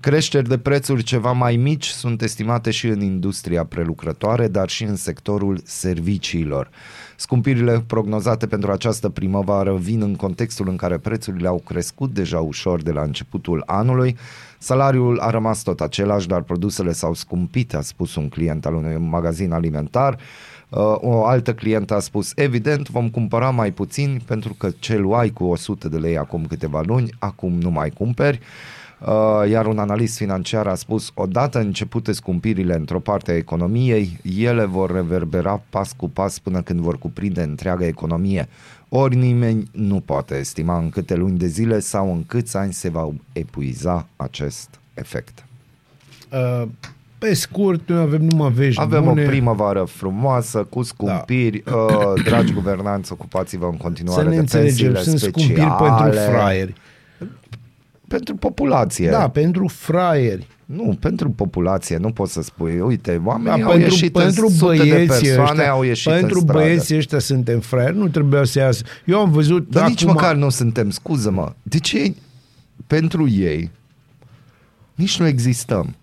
[0.00, 4.96] Creșteri de prețuri ceva mai mici sunt estimate și în industria prelucrătoare, dar și în
[4.96, 6.70] sectorul serviciilor.
[7.20, 12.82] Scumpirile prognozate pentru această primăvară vin în contextul în care prețurile au crescut deja ușor
[12.82, 14.16] de la începutul anului.
[14.58, 18.96] Salariul a rămas tot același, dar produsele s-au scumpit, a spus un client al unui
[18.96, 20.18] magazin alimentar.
[20.68, 25.30] Uh, O altă clientă a spus, evident, vom cumpăra mai puțin pentru că ce luai
[25.30, 28.40] cu 100 de lei acum câteva luni, acum nu mai cumperi.
[28.40, 28.79] Uh,
[29.50, 34.92] iar un analist financiar a spus, odată începute scumpirile într-o parte a economiei, ele vor
[34.92, 38.48] reverbera pas cu pas până când vor cuprinde întreaga economie.
[38.88, 42.88] Ori nimeni nu poate estima în câte luni de zile sau în câți ani se
[42.88, 45.44] va epuiza acest efect.
[46.32, 46.62] Uh,
[47.18, 49.22] Pe scurt, noi avem numai vești Avem bune.
[49.22, 51.74] o primăvară frumoasă, cu scumpiri, da.
[51.74, 55.54] uh, dragi guvernanți, ocupați-vă în Să continuare ne de înțelegem, pensiile sunt speciale.
[55.70, 56.74] scumpiri pentru fraieri.
[58.10, 59.10] Pentru populație.
[59.10, 60.46] Da, pentru fraieri.
[60.64, 64.52] Nu, pentru populație, nu poți să spui, uite, oamenii Da, au pentru, ieșit pentru în
[64.52, 66.58] sute de băieții persoane, ăștia, au ieșit pentru în stradă.
[66.58, 68.84] băieții ăștia suntem fraieri, nu trebuia să iasă.
[69.04, 71.52] Eu am văzut Dar nici acum, măcar nu suntem, scuză-mă.
[71.62, 72.14] De ce
[72.86, 73.70] pentru ei
[74.94, 75.94] nici nu existăm?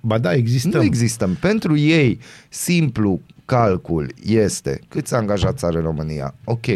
[0.00, 0.76] Ba da, există.
[0.76, 1.36] Nu existăm.
[1.40, 6.66] Pentru ei, simplu calcul este câți angajați are România, ok,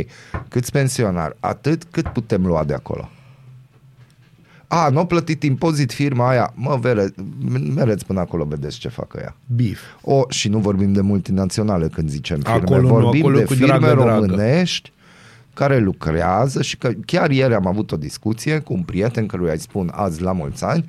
[0.48, 3.08] câți pensionari, atât cât putem lua de acolo.
[4.68, 7.14] A, nu a plătit impozit firma aia, mă, vere,
[7.74, 9.36] mereți până acolo, vedeți ce fac ea.
[9.54, 9.80] Bif.
[10.02, 13.52] O, și nu vorbim de multinaționale când zicem firme, Acolo nu, vorbim acolo de cu
[13.52, 14.10] firme dragă, dragă.
[14.10, 14.92] românești
[15.54, 19.58] care lucrează și că chiar ieri am avut o discuție cu un prieten căruia îi
[19.58, 20.84] spun azi la mulți ani,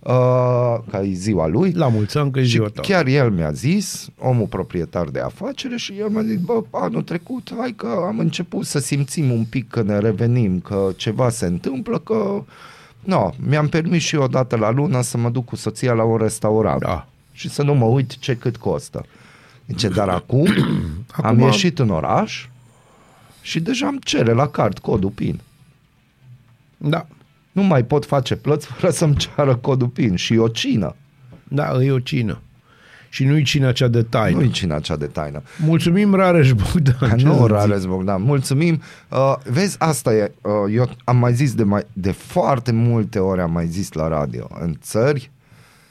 [0.00, 1.72] uh, că e ziua lui.
[1.72, 2.80] La mulți ani că e și ziua ta.
[2.80, 7.52] chiar el mi-a zis, omul proprietar de afacere și el mi-a zis, bă, anul trecut,
[7.58, 11.98] hai că am început să simțim un pic că ne revenim, că ceva se întâmplă,
[11.98, 12.44] că...
[13.06, 16.02] No, mi-am permis și eu o dată la lună să mă duc cu soția la
[16.04, 17.06] un restaurant Da.
[17.32, 19.06] și să nu mă uit ce cât costă.
[19.66, 20.46] Zice, dar acum,
[21.10, 22.48] acum am Acum- ieșit în oraș
[23.40, 25.40] și deja îmi cere la card codul PIN.
[26.76, 27.06] Da.
[27.52, 30.94] Nu mai pot face plăți fără să-mi ceară codul PIN și o cină.
[31.48, 32.38] Da, e o cină.
[33.16, 34.38] Și nu-i cina cea de taină.
[34.38, 35.42] Nu-i cina cea de taină.
[35.64, 37.16] Mulțumim, Rareș Bogdan.
[37.18, 37.50] Ce Nu, să zic?
[37.50, 38.82] Rares Bogdan, mulțumim.
[39.10, 43.40] Uh, vezi, asta e, uh, eu am mai zis de, mai, de foarte multe ori,
[43.40, 45.30] am mai zis la radio, în țări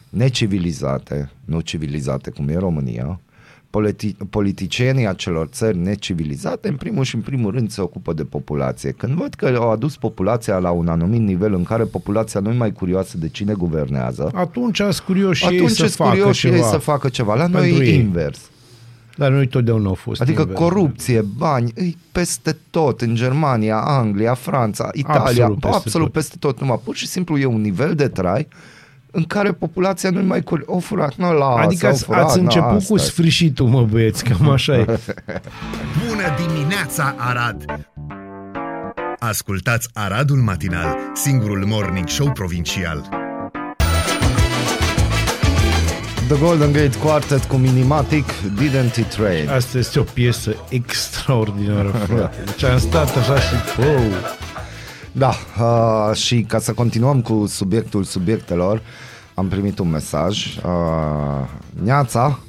[0.09, 3.19] necivilizate, nu civilizate cum e România,
[3.79, 8.91] politi- politicienii acelor țări necivilizate, în primul și în primul rând se ocupă de populație.
[8.91, 12.57] Când văd că au adus populația la un anumit nivel în care populația nu e
[12.57, 16.39] mai curioasă de cine guvernează, Atunci ați curios și ei atunci să sunt facă curioși
[16.39, 16.55] ceva.
[16.55, 17.35] ei să facă ceva.
[17.35, 17.99] La noi pentru e ei.
[17.99, 18.39] invers.
[19.17, 20.59] Dar noi totdeauna au fost Adică invers.
[20.59, 26.05] corupție, bani, e peste tot, în Germania, Anglia, Franța, Italia, Absolut absolut peste peste, absolut
[26.05, 26.13] tot.
[26.13, 26.59] peste tot.
[26.59, 28.47] Numai pur și simplu e un nivel de trai
[29.15, 30.63] în care populația nu mai cur...
[30.65, 34.85] O furat, nu la Adică ați, ați început cu sfârșitul, mă băieți, cam așa e.
[36.07, 37.65] Bună dimineața, Arad!
[39.19, 43.09] Ascultați Aradul Matinal, singurul morning show provincial.
[46.27, 49.49] The Golden Gate Quartet cu Minimatic, Didn't It Rain.
[49.49, 52.35] Asta este o piesă extraordinară, frate.
[52.45, 53.53] Deci am stat așa și...
[53.77, 54.01] Wow.
[55.17, 58.81] Da, uh, și ca să continuăm cu subiectul subiectelor,
[59.33, 60.57] am primit un mesaj.
[60.57, 61.49] Uh,
[61.83, 62.39] Neața,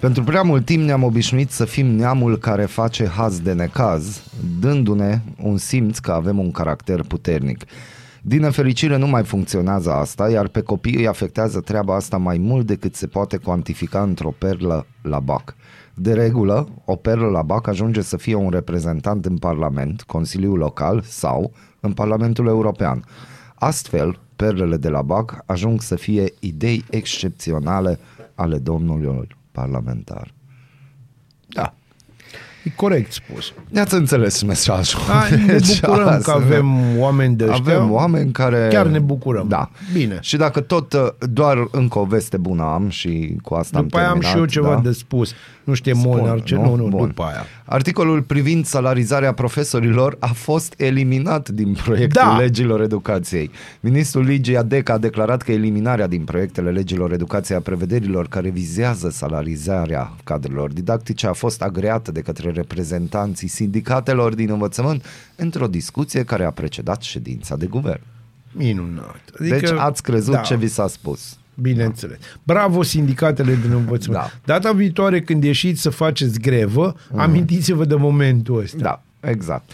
[0.00, 4.22] pentru prea mult timp ne-am obișnuit să fim neamul care face haz de necaz,
[4.60, 7.64] dându-ne un simț că avem un caracter puternic.
[8.22, 12.66] Din nefericire nu mai funcționează asta, iar pe copii îi afectează treaba asta mai mult
[12.66, 15.54] decât se poate cuantifica într-o perlă la bac.
[15.94, 21.02] De regulă, o perlă la BAC ajunge să fie un reprezentant în Parlament, Consiliul Local
[21.04, 23.04] sau în Parlamentul European.
[23.54, 27.98] Astfel, perlele de la BAC ajung să fie idei excepționale
[28.34, 30.34] ale domnului parlamentar.
[31.46, 31.74] Da.
[32.64, 33.52] E corect spus.
[33.68, 35.00] Ne-ați înțeles mesajul.
[35.08, 37.74] Da, ne Deci bucurăm asta- că avem oameni de ăștia.
[37.76, 38.68] Avem oameni care...
[38.72, 39.48] Chiar ne bucurăm.
[39.48, 39.70] Da.
[39.92, 40.18] Bine.
[40.20, 44.02] Și dacă tot uh, doar încă o veste bună am și cu asta După am
[44.02, 44.80] aia am terminat, și eu ceva da?
[44.80, 45.32] de spus.
[45.64, 47.44] Nu știe Spun, Molnar ce, nu, nu, după aia.
[47.64, 52.36] Articolul privind salarizarea profesorilor a fost eliminat din proiectul Da.
[52.36, 53.50] legilor educației.
[53.80, 59.10] Ministrul Ligia Deca a declarat că eliminarea din proiectele legilor educației a prevederilor care vizează
[59.10, 65.04] salarizarea cadrelor didactice a fost agreată de către reprezentanții sindicatelor din învățământ
[65.36, 68.00] într-o discuție care a precedat ședința de guvern.
[68.52, 69.20] Minunat.
[69.40, 70.40] Adică, deci ați crezut da.
[70.40, 71.39] ce vi s-a spus.
[71.60, 72.18] Bineînțeles.
[72.42, 74.22] Bravo sindicatele din învățământ.
[74.22, 74.54] Da.
[74.54, 78.78] Data viitoare când ieșiți să faceți grevă, amintiți-vă de momentul ăsta.
[78.80, 79.70] Da, exact.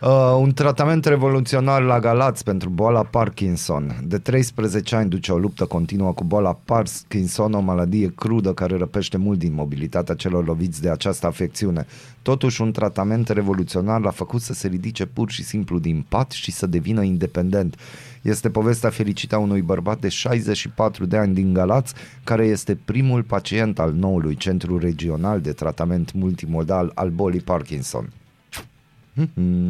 [0.00, 3.96] Uh, un tratament revoluționar la Galați pentru boala Parkinson.
[4.04, 9.16] De 13 ani duce o luptă continuă cu boala Parkinson, o maladie crudă care răpește
[9.16, 11.86] mult din mobilitatea celor loviți de această afecțiune.
[12.22, 16.50] Totuși, un tratament revoluționar l-a făcut să se ridice pur și simplu din pat și
[16.50, 17.76] să devină independent.
[18.22, 23.22] Este povestea fericită a unui bărbat de 64 de ani din Galați, care este primul
[23.22, 28.12] pacient al noului centru regional de tratament multimodal al bolii Parkinson.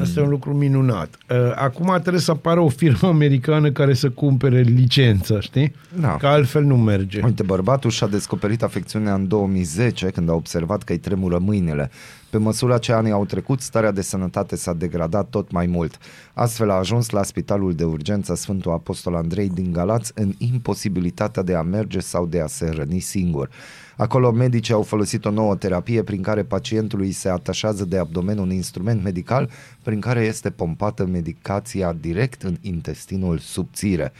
[0.00, 1.18] Asta e un lucru minunat.
[1.30, 5.74] Uh, Acum trebuie să apară o firmă americană care să cumpere licența, știi?
[6.00, 6.16] Da.
[6.16, 7.20] Că altfel nu merge.
[7.24, 11.90] Uite, bărbatul și-a descoperit afecțiunea în 2010 când a observat că îi tremură mâinile.
[12.30, 15.98] Pe măsură ce anii au trecut, starea de sănătate s-a degradat tot mai mult.
[16.34, 21.54] Astfel a ajuns la spitalul de urgență Sfântul Apostol Andrei din Galați în imposibilitatea de
[21.54, 23.50] a merge sau de a se răni singur.
[23.96, 28.38] Acolo medicii au folosit o nouă terapie prin care pacientului îi se atașează de abdomen
[28.38, 29.50] un instrument medical
[29.82, 34.12] prin care este pompată medicația direct în intestinul subțire.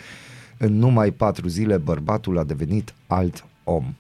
[0.59, 3.94] În numai patru zile, bărbatul a devenit alt om.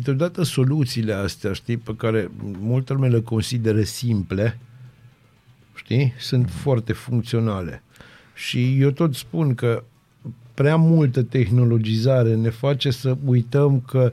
[0.00, 4.58] Câteodată soluțiile astea, știi, pe care multă lume le consideră simple,
[5.74, 7.82] știi, sunt foarte funcționale.
[8.34, 9.82] Și eu tot spun că
[10.54, 14.12] prea multă tehnologizare ne face să uităm că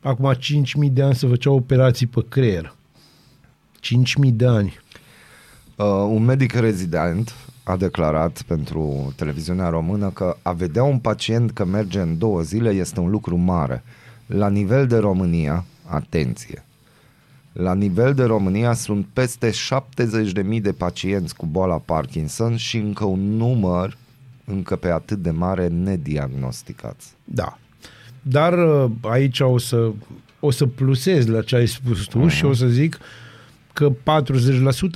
[0.00, 2.74] acum 5.000 de ani se făceau operații pe creier.
[4.24, 4.80] 5.000 de ani.
[5.76, 11.64] Uh, un medic rezident a declarat pentru televiziunea română că a vedea un pacient că
[11.64, 13.82] merge în două zile este un lucru mare.
[14.30, 16.64] La nivel de România, atenție,
[17.52, 23.36] La nivel de România sunt peste 70.000 de pacienți cu boala Parkinson și încă un
[23.36, 23.96] număr
[24.44, 27.12] încă pe atât de mare nediagnosticați.
[27.24, 27.58] Da.
[28.22, 29.90] Dar uh, aici o să,
[30.40, 32.30] o să plusez la ce ai spus tu uh-huh.
[32.30, 32.98] și o să zic
[33.72, 33.94] că 40%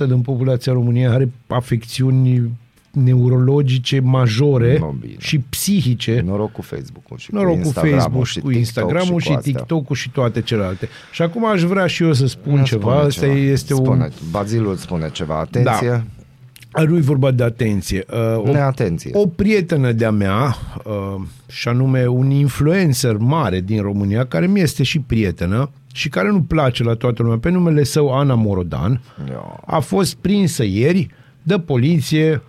[0.07, 2.51] din populația României are afecțiuni
[2.95, 5.15] neurologice majore No, bine.
[5.17, 6.21] și psihice.
[6.25, 9.31] Noroc cu Facebook-ul și Noroc cu cu Instagram-ul Facebook, și cu TikTok Instagram-ul și, și,
[9.31, 9.53] cu astea.
[9.53, 10.89] TikTok-ul și toate celelalte.
[11.11, 12.89] Și acum aș vrea și eu să spun Ia ceva.
[12.91, 13.37] spune Asta ceva.
[13.37, 13.83] este un...
[13.83, 15.39] spune, Bazilul spune ceva.
[15.39, 15.87] Atenție.
[15.89, 16.83] Da.
[16.83, 18.03] Nu-i vorba de atenție.
[18.11, 19.11] Uh, o, Neatenție.
[19.13, 24.83] o prietenă de-a mea, uh, și anume un influencer mare din România, care mi este
[24.83, 29.61] și prietenă și care nu place la toată lumea, pe numele său Ana Morodan, Ia.
[29.65, 31.07] a fost prinsă ieri
[31.43, 32.39] de poliție uh,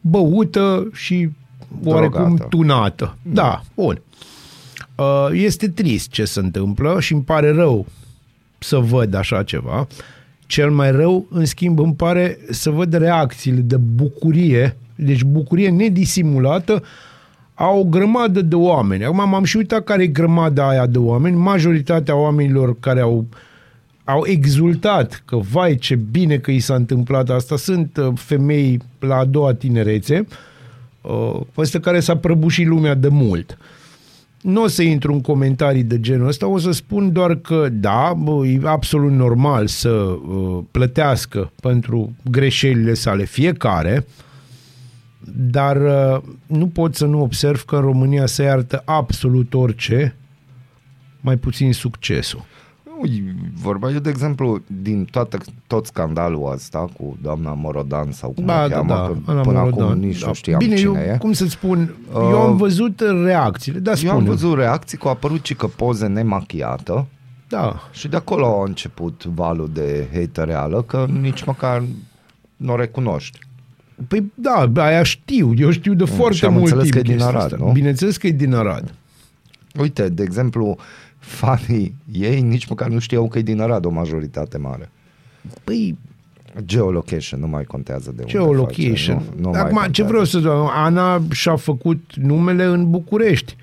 [0.00, 1.28] băută și
[1.84, 2.46] oarecum Drogată.
[2.48, 3.16] tunată.
[3.22, 4.00] Da, bun.
[4.96, 7.86] Uh, Este trist ce se întâmplă și îmi pare rău
[8.58, 9.86] să văd așa ceva.
[10.46, 16.82] Cel mai rău, în schimb, îmi pare să văd reacțiile de bucurie, deci bucurie nedisimulată
[17.54, 19.04] a o grămadă de oameni.
[19.04, 21.36] Acum m-am și uitat care e grămada aia de oameni.
[21.36, 23.26] Majoritatea oamenilor care au
[24.04, 29.16] au exultat că vai ce bine că i s-a întâmplat asta sunt uh, femei la
[29.16, 30.26] a doua tinerețe
[31.00, 33.58] uh, peste care s-a prăbușit lumea de mult.
[34.42, 38.14] Nu o să intru în comentarii de genul ăsta, o să spun doar că da,
[38.18, 44.06] bă, e absolut normal să uh, plătească pentru greșelile sale fiecare,
[45.50, 50.14] dar uh, nu pot să nu observ că în România se iartă absolut orice,
[51.20, 52.44] mai puțin succesul.
[53.02, 58.30] Nu, e vorba eu, de exemplu, din toată, tot scandalul ăsta cu doamna Morodan sau
[58.30, 58.94] cum Da, o da, cheamă, da.
[59.24, 59.84] că Ana până Morodan.
[59.86, 60.26] acum nici Da.
[60.26, 61.16] nu știam Bine, cine eu, e.
[61.18, 64.30] cum să spun, Uh, eu am văzut reacțiile, dar Eu am spune.
[64.30, 67.06] văzut reacții că a apărut și că poze nemachiată
[67.48, 67.88] Da.
[67.92, 71.82] și de acolo a început valul de hatereală, că nici măcar
[72.56, 73.38] nu o recunoști.
[74.08, 77.02] Păi da, aia știu, eu știu de foarte și am mult înțeles timp că e
[77.02, 77.64] din chestia Arad, asta.
[77.64, 77.72] nu?
[77.72, 78.94] Bineînțeles că e din Arad.
[79.80, 80.76] Uite, de exemplu,
[81.22, 84.90] fanii ei nici măcar nu știau că e din Arad o majoritate mare.
[85.64, 85.98] Păi,
[86.64, 89.18] Geolocation nu mai contează de unde geolocation.
[89.18, 90.08] face, nu, nu mai Acum, ce contează.
[90.08, 93.56] vreau să spun, Ana și-a făcut numele în București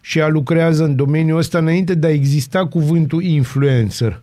[0.00, 4.22] și ea lucrează în domeniul ăsta înainte de a exista cuvântul influencer.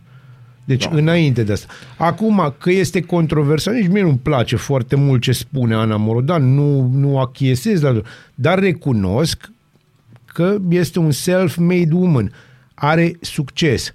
[0.64, 0.96] Deci da.
[0.96, 1.66] înainte de asta.
[1.96, 6.90] Acum, că este controversat, nici mie nu-mi place foarte mult ce spune Ana Morodan, nu,
[6.92, 8.00] nu achiesez la
[8.34, 9.50] dar recunosc
[10.24, 12.32] că este un self-made woman.
[12.78, 13.94] Are succes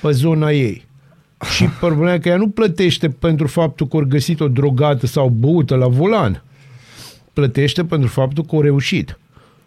[0.00, 0.86] pe zona ei.
[1.54, 5.28] Și problema e că ea nu plătește pentru faptul că au găsit o drogată sau
[5.28, 6.42] băută la volan.
[7.32, 9.18] Plătește pentru faptul că au reușit.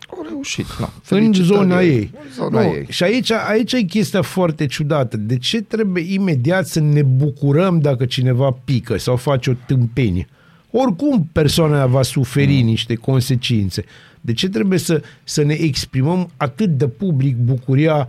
[0.09, 0.85] Au reușit, na.
[0.85, 2.11] În Felicitări zona ei.
[2.13, 2.85] În zona nu, ei.
[2.89, 5.17] Și aici, aici e chestia foarte ciudată.
[5.17, 10.27] De ce trebuie imediat să ne bucurăm dacă cineva pică sau face o tâmpenie?
[10.71, 12.65] Oricum persoana aia va suferi mm.
[12.65, 13.83] niște consecințe.
[14.21, 18.07] De ce trebuie să, să ne exprimăm atât de public bucuria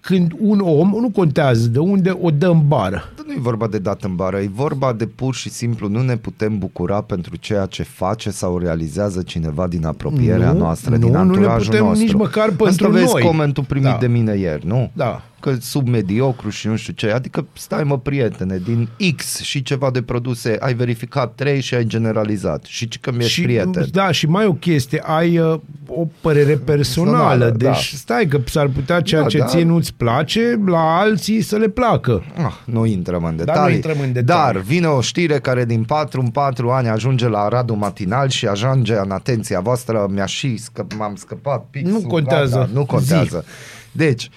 [0.00, 3.02] când un om, nu contează de unde, o dă în bară?
[3.16, 6.02] Dar nu e vorba de dat în bară, e vorba de pur și simplu nu
[6.02, 10.96] ne putem bucura pentru ceea ce face sau realizează cineva din apropierea Nu, noastră, nu,
[10.96, 12.04] din nu ne anturajul putem nostru.
[12.04, 13.22] nici măcar Asta pentru vezi noi.
[13.22, 13.96] comentul primit Da.
[14.00, 14.90] de mine ieri, nu?
[14.92, 15.22] Da.
[15.40, 19.90] Că sub mediocru și nu știu ce, adică stai mă prietene, din X și ceva
[19.90, 23.86] de produse ai verificat 3 și ai generalizat și ci că mi-ești și, prieten.
[23.92, 27.96] Da, și mai o chestie, ai uh, o părere personală, Personală, deci da.
[27.98, 29.44] stai că s-ar putea ceea Da, ce da.
[29.44, 32.24] ție nu-ți place, la alții să le placă.
[32.36, 33.68] Ah, nu intrăm în Dar detalii.
[33.68, 34.52] nu intrăm în detalii.
[34.52, 38.46] Dar vine o știre care din 4 în 4 ani ajunge la Radu Matinal și
[38.46, 40.06] ajunge în atenția voastră.
[40.10, 41.92] Mi-a și scăp, m-am scăpat pixul.
[42.00, 42.56] Nu contează.
[42.56, 43.44] Gata, nu contează.
[43.92, 44.30] Deci,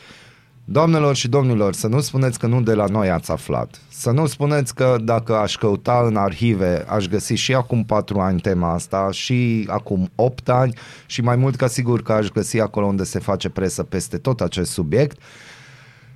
[0.65, 3.81] doamnelor și domnilor, să nu spuneți că nu de la noi ați aflat.
[3.89, 8.39] Să nu spuneți că dacă aș căuta în arhive, aș găsi și acum 4 ani
[8.39, 10.73] tema asta, și acum 8 ani,
[11.05, 14.41] și mai mult ca sigur că aș găsi acolo unde se face presă peste tot
[14.41, 15.21] acest subiect.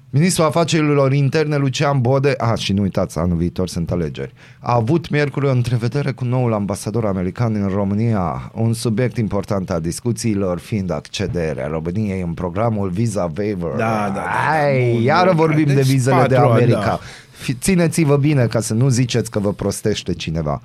[0.10, 5.10] Ministrul Afacerilor Interne Lucian Bode, a, și nu uitați, anul viitor sunt alegeri, a avut
[5.10, 10.91] miercuri o întrevedere cu noul ambasador american în România, un subiect important al discuțiilor fiind
[10.91, 13.70] accederea României în programul Visa Waiver.
[13.70, 14.24] Da, da, da.
[14.52, 16.80] Ai, Bun, iară bun, vorbim deci de vizele de patru ani, America.
[16.86, 17.00] da.
[17.32, 20.62] Fi- Țineți-vă bine ca să nu ziceți că vă prostește cineva.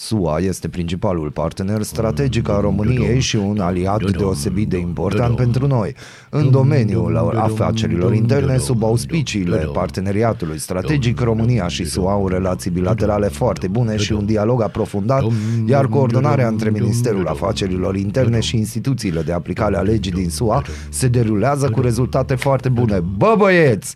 [0.00, 5.94] SUA este principalul partener strategic al României și un aliat deosebit de important pentru noi.
[6.30, 13.68] În domeniul afacerilor interne, sub auspiciile parteneriatului strategic, România și SUA au relații bilaterale foarte
[13.68, 15.24] bune și un dialog aprofundat,
[15.66, 21.08] iar coordonarea între Ministerul Afacerilor Interne și instituțiile de aplicare a legii din SUA se
[21.08, 23.00] derulează cu rezultate foarte bune.
[23.16, 23.94] Bă, băieți!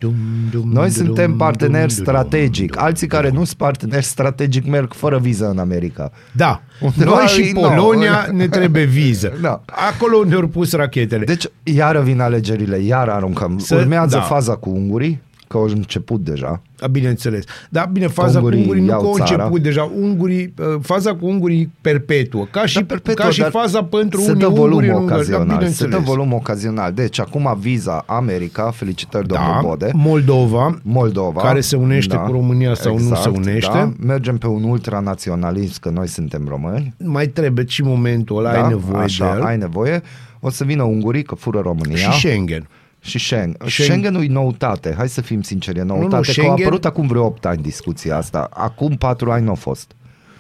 [0.65, 2.79] Noi suntem parteneri strategic.
[2.79, 5.91] Alții care nu sunt parteneri strategic merg fără viză în America.
[6.33, 6.61] Da.
[6.81, 8.37] Undeva Noi și e- Polonia no.
[8.37, 9.33] ne trebuie viză.
[9.43, 9.61] Da.
[9.95, 11.25] Acolo unde au pus rachetele.
[11.25, 13.59] Deci, iară vin alegerile, iară aruncăm.
[13.59, 14.23] Să- Urmează da.
[14.23, 15.21] faza cu ungurii,
[15.53, 16.63] că au început deja.
[16.79, 17.45] Da, bineînțeles.
[17.71, 19.33] Da, bine, faza Ungurii cu ungurii nu iau că au țara.
[19.35, 19.93] început deja.
[20.01, 22.47] Ungurii, uh, faza cu ungurii perpetuă.
[22.51, 24.95] Ca și, Da, perpetuă, ca și dar faza pentru se unii dă volum unguri în
[24.95, 25.09] Ungaria.
[25.09, 25.49] Da, ocazional.
[25.49, 25.93] se bineînțeles.
[25.95, 26.93] dă volum ocazional.
[26.93, 29.91] Deci, acum viza America, felicitări domnul da, Bode.
[29.95, 31.41] Moldova, Moldova.
[31.41, 33.73] care se unește cu România sau nu se unește.
[33.73, 33.93] Da.
[34.07, 36.95] Mergem pe un ultranaționalism, că noi suntem români.
[37.05, 38.63] mai trebuie și momentul ăla, da?
[38.63, 39.45] ai nevoie Așa, de el.
[39.47, 40.03] ai nevoie.
[40.41, 41.97] O să vină ungurii, că fură România.
[41.97, 42.69] Și Schengen.
[43.05, 43.57] Și Schengen.
[43.59, 44.95] Schengen- Schengen-ul e noutate.
[44.97, 46.15] Hai să fim sinceri, e noutate.
[46.17, 48.49] nu, că Schengen- a apărut acum vreo 8 ani discuția asta.
[48.53, 49.93] Acum 4 ani nu a fost.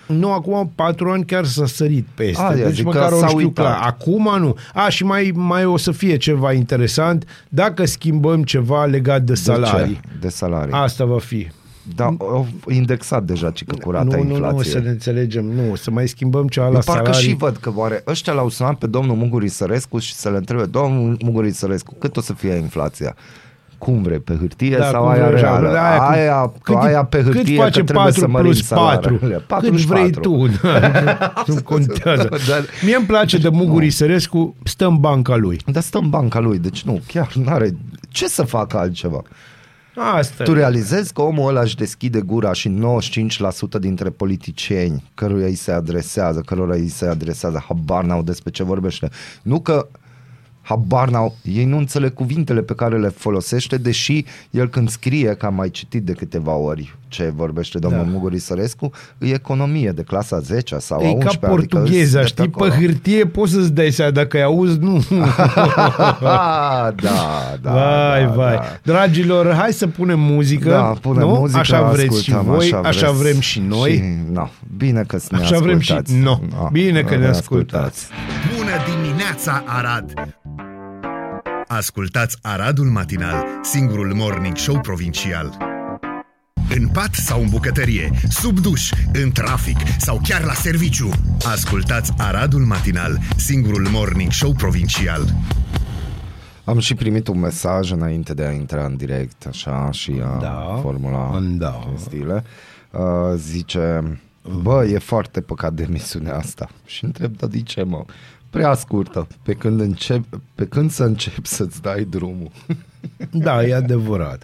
[0.07, 2.43] Nu, acum patru ani chiar s-a sărit peste.
[2.43, 3.65] Aia, deci zic măcar că o s-a știu uitat.
[3.65, 3.81] clar.
[3.87, 4.57] Acum nu.
[4.75, 9.93] A, și mai, mai o să fie ceva interesant dacă schimbăm ceva legat de salarii.
[9.95, 10.19] De ce?
[10.21, 10.73] De salarii.
[10.73, 11.49] Asta va fi.
[11.97, 14.57] Da, au indexat deja cică cu rata nu, nu, inflației.
[14.57, 15.45] nu, să ne înțelegem.
[15.45, 17.29] Nu, să mai schimbăm ceva la Eu parcă salarii.
[17.29, 20.65] și văd că oare ăștia l-au sunat pe domnul Muguri Sărescu și să le întrebe,
[20.65, 23.17] domnul Muguri Sărescu, cât o să fie inflația?
[23.79, 25.69] Cum vrei, pe hârtie Da, sau cum aia vrei, reală?
[25.69, 28.27] aia cu- Aia, cât cât, e- aia pe hârtie cât face că trebuie 4 să
[28.29, 29.17] mărim plus 4?
[29.19, 29.45] salariile.
[29.61, 30.47] Cât vrei tu.
[30.63, 32.29] Da, nu contează.
[32.49, 35.61] Dar- Mie îmi place de Muguri Sărescu, stă în banca lui.
[35.67, 37.77] Dar stă în banca lui, deci nu, chiar n-are
[38.09, 39.23] ce să facă altceva.
[39.97, 42.79] Asta Tu realizezi că omul ăla își deschide gura și
[43.77, 48.63] 95% dintre politicieni căruia îi se adresează, cărora îi se adresează, habar n-au despre ce
[48.63, 49.09] vorbește.
[49.43, 49.89] Nu că
[50.63, 55.47] habar n-au, ei nu înțeleg cuvintele pe care le folosește, deși el când scrie, că
[55.47, 58.07] am mai citit de câteva ori ce vorbește domnul Da.
[58.07, 58.11] da.
[58.13, 62.45] Muguri Sărescu, e economie de clasa 10 sau a E 11 ca portugheza, adică știi?
[62.45, 62.71] de Pe acolo.
[62.81, 64.97] hârtie poți să-ți dai seama, dacă ai auzi, nu.
[66.21, 67.73] Ah, da, da.
[67.73, 68.55] vai, da, vai.
[68.55, 68.79] Da.
[68.83, 70.69] Dragilor, hai să punem muzică.
[70.69, 71.35] Da, punem nu?
[71.35, 73.23] muzică, Așa vreți și ascultăm, voi, așa, vreți.
[73.23, 73.91] vrem și noi.
[73.93, 76.19] Și, no, bine că ne Așa vrem și- ascultați.
[76.23, 78.07] no, No, bine că ne ascultați.
[78.57, 78.71] Bună
[79.03, 80.13] dimineața, Arad!
[81.77, 85.57] Ascultați Aradul Matinal, singurul morning show provincial.
[86.77, 91.09] În pat sau în bucătărie, sub duș, în trafic sau chiar la serviciu.
[91.45, 95.35] Ascultați Aradul Matinal, singurul morning show provincial.
[96.65, 100.79] Am și primit un mesaj înainte de a intra în direct, așa, și a Da.
[100.83, 101.79] formula Da.
[101.95, 102.45] chestiile.
[102.91, 103.01] Uh,
[103.37, 104.19] zice,
[104.63, 106.69] bă, e foarte păcat de emisiunea asta.
[106.87, 108.05] Și întreb, dar de ce, mă?
[108.53, 110.25] Prea scurtă, pe când, încep,
[110.55, 112.51] pe când să încep să-ți dai drumul.
[113.31, 114.43] Da, e adevărat.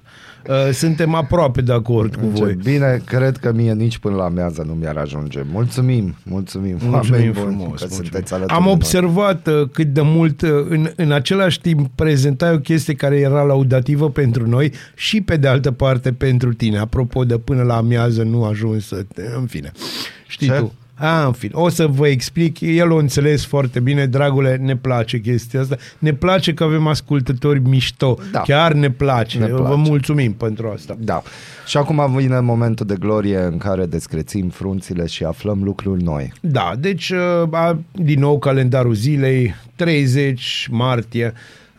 [0.48, 2.54] Uh, Suntem aproape de acord cu Ce voi.
[2.54, 5.40] bine, cred că mie nici până la mează nu mi-ar ajunge.
[5.52, 7.58] Mulțumim, mulțumim, Mulțumim oameni buni, frumos.
[7.80, 7.94] că mulțumim.
[7.94, 8.74] sunteți alături Am de noi.
[8.74, 13.42] observat uh, cât de mult uh, în, în același timp prezentai o chestie care era
[13.42, 16.78] laudativă pentru noi și pe de altă parte pentru tine.
[16.78, 19.22] Apropo de până la amiază nu a ajuns să te...
[19.36, 19.72] În fine.
[20.26, 20.52] Știi Ce?
[20.54, 20.72] tu.
[20.98, 21.52] A, în fine.
[21.54, 22.60] O să vă explic.
[22.60, 24.06] El o înțeles foarte bine.
[24.06, 25.76] Dragule, ne place chestia asta.
[25.98, 28.18] Ne place că avem ascultători mișto.
[28.32, 28.40] Da.
[28.40, 29.38] Chiar ne place.
[29.38, 29.74] Ne Vă place.
[29.88, 30.96] mulțumim pentru asta.
[30.98, 31.22] Da.
[31.66, 36.32] Și acum vine momentul de glorie în care descrețim frunțile și aflăm lucruri noi.
[36.40, 41.32] Da, deci uh, a- din nou calendarul zilei, 30 martie.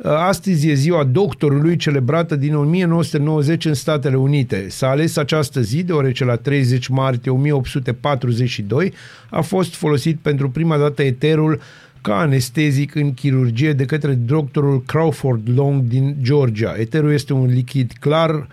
[0.03, 4.69] Uh, Astăzi e ziua doctorului celebrată din 1990 în Statele Unite.
[4.69, 8.93] S-a ales această zi deoarece la 30 martie 1842
[9.29, 11.59] a fost folosit pentru prima dată eterul
[12.01, 16.75] ca anestezic în chirurgie de către doctorul Crawford Long din Georgia.
[16.77, 18.47] Eterul este un lichid clar,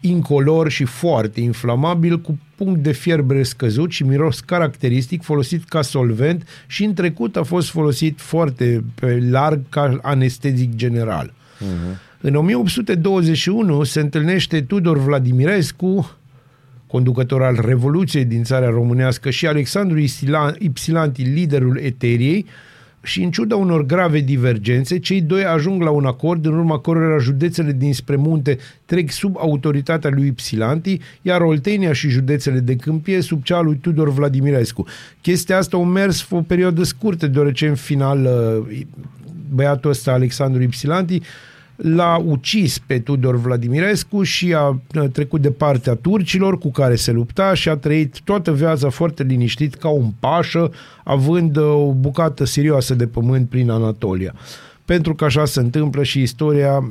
[0.00, 6.48] incolor și foarte inflamabil, cu punct de fierbere scăzut și miros caracteristic, folosit ca solvent
[6.66, 11.32] și în trecut a fost folosit foarte pe larg ca anestezic general.
[11.32, 11.96] Uh-huh.
[12.20, 16.16] În 1821 se întâlnește Tudor Vladimirescu,
[16.86, 22.46] conducător al Revoluției din țara românească, și Alexandru Isila- Ipsilanti, liderul Eteriei,
[23.02, 27.18] și în ciuda unor grave divergențe, cei doi ajung la un acord în urma cărora
[27.18, 33.42] județele dinspre munte trec sub autoritatea lui Ipsilanti, iar Oltenia și județele de câmpie sub
[33.42, 34.86] cea a lui Tudor Vladimirescu.
[35.20, 38.28] Chestia asta a mers o perioadă scurtă, deoarece în final
[38.68, 38.80] uh,
[39.54, 41.20] băiatul ăsta, Alexandru Ipsilanti,
[41.82, 44.80] l-a ucis pe Tudor Vladimirescu și a
[45.12, 49.74] trecut de partea turcilor cu care se lupta și a trăit toată viața foarte liniștit
[49.74, 50.72] ca un pașă,
[51.04, 54.34] având uh, o bucată serioasă de pământ prin Anatolia.
[54.84, 56.90] Pentru că așa se întâmplă și istoria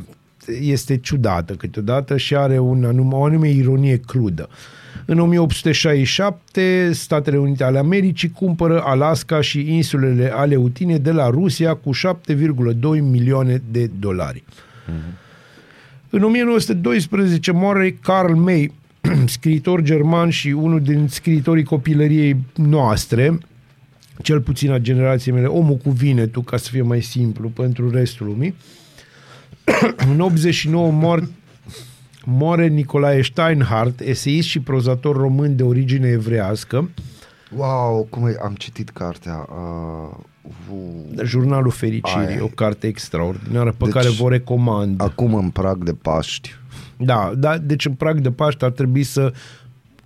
[0.61, 4.49] este ciudată câteodată și are un anum, o anume ironie crudă.
[5.05, 11.89] În 1867, Statele Unite ale Americii cumpără Alaska și insulele Aleutine de la Rusia cu
[11.95, 12.01] 7,2
[13.01, 14.43] milioane de dolari.
[16.09, 18.73] În 1912 moare Carl May,
[19.25, 23.37] scriitor german și unul din scriitorii copilăriei noastre,
[24.21, 28.25] cel puțin a generației mele, omul cu vinetul, ca să fie mai simplu pentru restul
[28.25, 28.55] lumii.
[30.11, 31.27] în 89 mor,
[32.23, 36.89] moare Nicolae Steinhardt, eseist și prozator român de origine evrească,
[37.55, 39.47] Wow, cum e, am citit cartea.
[39.49, 40.17] Uh, uh,
[41.23, 42.41] Jurnalul Fericirii, Aia e.
[42.41, 45.01] o carte extraordinară pe Deci, care vă recomand.
[45.01, 46.55] acum în prag de Paști.
[46.97, 49.33] Da, da, deci în prag de Paște ar trebui să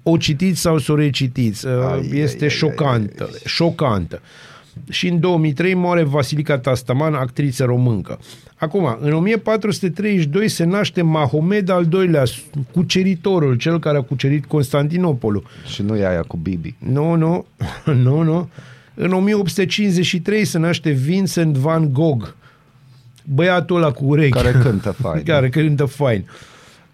[0.03, 1.67] o citiți sau să o recitiți.
[1.67, 3.41] Ai, Ai, este ai, ai, șocantă, ai, ai.
[3.45, 4.21] șocantă.
[4.89, 8.19] Și în 2003 moare Vasilica Tastaman, actriță româncă.
[8.55, 12.23] Acum, în 1432 se naște Mahomed al doilea,
[12.71, 15.43] cuceritorul, cel care a cucerit Constantinopolul.
[15.73, 16.75] Și nu e aia cu Bibi.
[16.77, 17.45] Nu, nu,
[18.03, 18.49] nu, nu.
[18.95, 22.27] În 1853 se naște Vincent van Gogh,
[23.25, 24.29] băiatul ăla cu urechi.
[24.31, 25.23] Care cântă fain.
[25.33, 26.25] care cântă fain.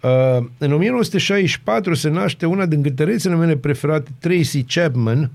[0.02, 5.30] Uh, în 1964 se naște una din cântărețele mele preferate, Tracy Chapman.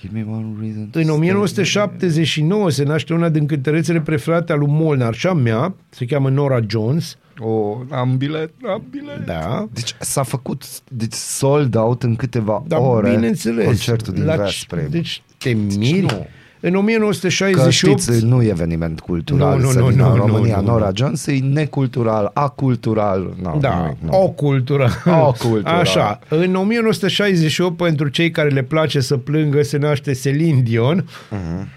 [0.00, 1.16] Give me one reason to În stay.
[1.16, 6.28] 1979 se naște una din cântărețele preferate a lui Molnar și a mea, se cheamă
[6.30, 7.16] Nora Jones.
[7.40, 9.26] Oh, am bilet, am bilet.
[9.26, 9.68] Da.
[9.72, 13.64] Deci s-a făcut deci sold out în câteva Da, ore bineînțeles.
[13.64, 14.86] concertul din La- Veszprem.
[14.90, 16.00] Deci te miri.
[16.00, 16.26] nu.
[16.60, 20.16] În Că 1968 știți, nu e eveniment cultural Nu, nu, să nu, vină nu, în
[20.18, 20.92] nu, România nu, Nora nu.
[20.96, 23.36] Jones, e necultural, acultural.
[23.42, 24.22] No, Da, nimic, nu.
[24.22, 24.88] o cultură.
[25.26, 25.68] O cultură.
[25.74, 31.04] Așa, în 1968, pentru cei care le place să plângă, se naște Celine Dion.
[31.30, 31.68] Mhm.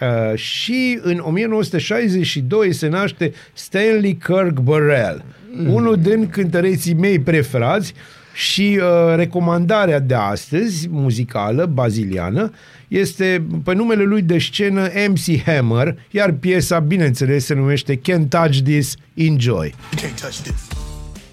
[0.00, 5.24] Uh, și în 1962 se naște Stanley Kirk Burrell,
[5.58, 5.72] Mhm.
[5.72, 7.94] unul din cântăreții mei preferați
[8.34, 12.50] și uh, recomandarea de astăzi, muzicală, baziliană,
[12.88, 18.58] este pe numele lui de scenă MC Hammer, iar piesa, bineînțeles, se numește Can't Touch
[18.64, 19.74] This, Enjoy.
[19.92, 20.66] You can't touch this.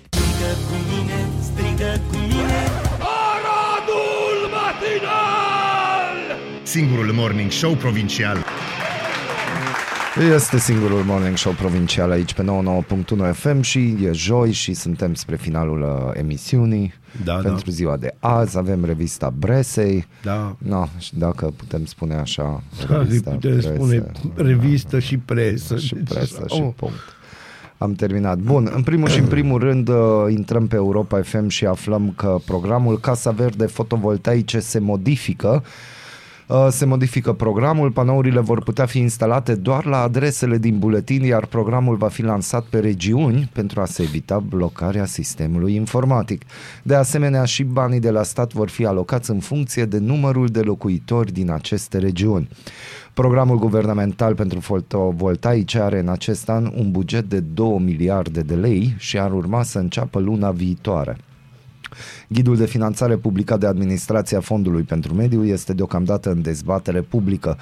[0.10, 2.62] Strigă cu mine, strigă cu mine
[3.30, 6.38] Aradul matinal!
[6.64, 8.46] Singurul morning show provincial.
[10.20, 12.46] Este singurul morning show provincial aici pe
[13.30, 16.94] 99.1 FM și e joi și suntem spre finalul uh, emisiunii.
[17.24, 17.72] Da, Pentru da.
[17.72, 20.08] ziua de azi avem revista Bresei.
[20.24, 20.56] Da.
[20.58, 23.74] No, și dacă putem spune așa, Da, îi revista putem Presă.
[23.76, 24.04] spune
[24.36, 25.78] revistă și presă.
[25.78, 26.70] și Deci, presă și oh.
[26.76, 26.96] punct.
[27.78, 28.38] Am terminat.
[28.38, 29.96] Bun, în primul și în primul rând uh,
[30.30, 35.64] intrăm pe Europa FM și aflăm că programul Casa Verde Fotovoltaice se modifică.
[36.48, 41.46] Uh, Se modifică programul, panourile vor putea fi instalate doar la adresele din buletin, iar
[41.46, 46.42] programul va fi lansat pe regiuni pentru a se evita blocarea sistemului informatic.
[46.84, 50.60] De asemenea, și banii de la stat vor fi alocați în funcție de numărul de
[50.60, 52.50] locuitori din aceste regiuni.
[53.14, 58.96] Programul guvernamental pentru fotovoltaice are în acest an un buget de 2 miliarde de lei
[58.98, 61.18] și ar urma să înceapă luna viitoare.
[62.28, 67.58] Ghidul de finanțare publicat de Administrația Fondului pentru Mediu este deocamdată în dezbatere publică.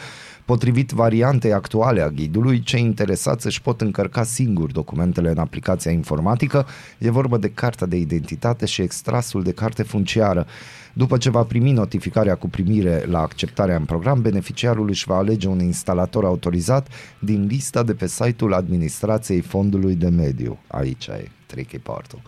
[0.45, 6.65] Potrivit variantei actuale a ghidului, cei interesați își pot încărca singuri documentele în aplicația informatică.
[6.97, 10.45] E vorba de carta de identitate și extrasul de carte funciară.
[10.93, 15.47] După ce va primi notificarea cu primire la acceptarea în program, beneficiarul își va alege
[15.47, 16.88] un instalator autorizat
[17.19, 20.59] din lista de pe site-ul Administrației Fondului de Mediu.
[20.67, 22.21] Aici e tricky partul.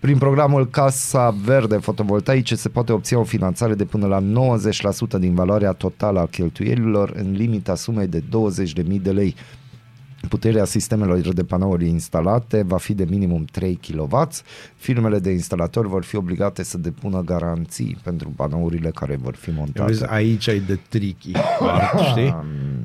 [0.00, 4.22] Prin programul Casa Verde Fotovoltaice se poate obține o finanțare de până la
[5.16, 9.34] 90% din valoarea totală a cheltuielilor în limita sumei de 20.000 de lei.
[10.28, 14.28] Puterea sistemelor de panouri instalate va fi de minimum 3 kW.
[14.76, 19.92] Firmele de instalatori vor fi obligate să depună garanții pentru panourile care vor fi montate.
[19.92, 22.36] Vezi, aici ai de tricky part, știi?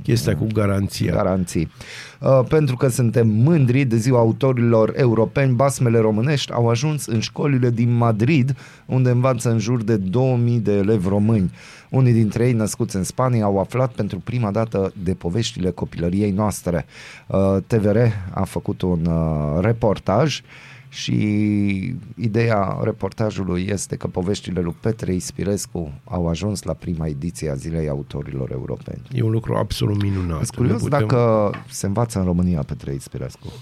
[0.03, 1.13] Chestia cu garanția.
[1.13, 1.72] Garanții.
[2.20, 7.70] Uh, pentru că suntem mândri de ziua autorilor europeni, basmele românești au ajuns în școlile
[7.70, 8.55] din Madrid,
[8.86, 11.51] unde învață în jur de 2000 de elevi români.
[11.89, 16.86] Unii dintre ei, născuți în Spania, au aflat pentru prima dată de poveștile copilăriei noastre.
[17.28, 17.97] Uh, TVR
[18.34, 20.41] a făcut un uh, reportaj
[20.89, 21.15] și
[22.15, 27.89] ideea reportajului este că poveștile lui Petre Ispirescu au ajuns la prima ediție a Zilei
[27.89, 29.01] Autorilor Europeni.
[29.11, 30.43] E un lucru absolut minunat.
[30.45, 33.53] Sunt curios Ne putem- dacă se învață în România Petre Ispirescu.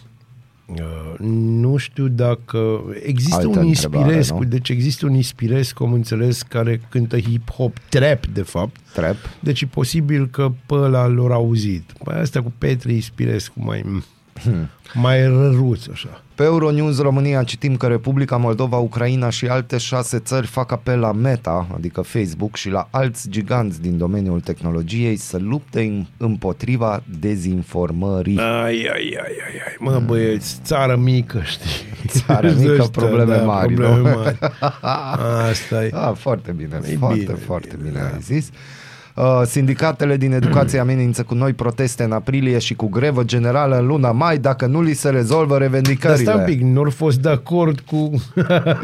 [0.65, 4.49] Uh, nu știu dacă există Altă un întrebare, Inspirescu, nu?
[4.49, 8.75] deci există un Inspirescu, am înțeles, care cântă hip-hop, trap, de fapt.
[8.93, 9.15] Trap.
[9.39, 11.91] Deci e posibil că pe ăla l-au auzit.
[12.03, 14.03] Păi asta cu Petri Inspirescu mai,
[14.43, 14.69] Hmm.
[14.93, 16.21] mai răruț, așa.
[16.35, 21.11] Pe Euronews România citim că Republica Moldova, Ucraina și alte șase țări fac apel la
[21.11, 28.37] Meta, adică Facebook, și la alți giganți din domeniul tehnologiei să lupte în- împotriva dezinformării.
[28.39, 29.75] Ai, ai, ai, ai, ai.
[29.79, 31.69] Mă, băieți, țară mică, știi?
[32.07, 34.15] Țară mică, Ăștia, probleme mari, probleme nu?
[34.23, 34.37] mari.
[35.51, 35.89] Asta e.
[35.93, 38.15] Ah, foarte bine, E foarte, bine, foarte bine, bine, bine da.
[38.15, 38.47] ai zis.
[38.47, 38.53] Uh,
[39.45, 44.11] sindicatele din educație amenință cu noi proteste în aprilie și cu grevă generală în luna
[44.11, 46.23] mai dacă nu li se rezolvă Dar revendicările.
[46.23, 48.11] stai un pic, nu au fost de acord cu...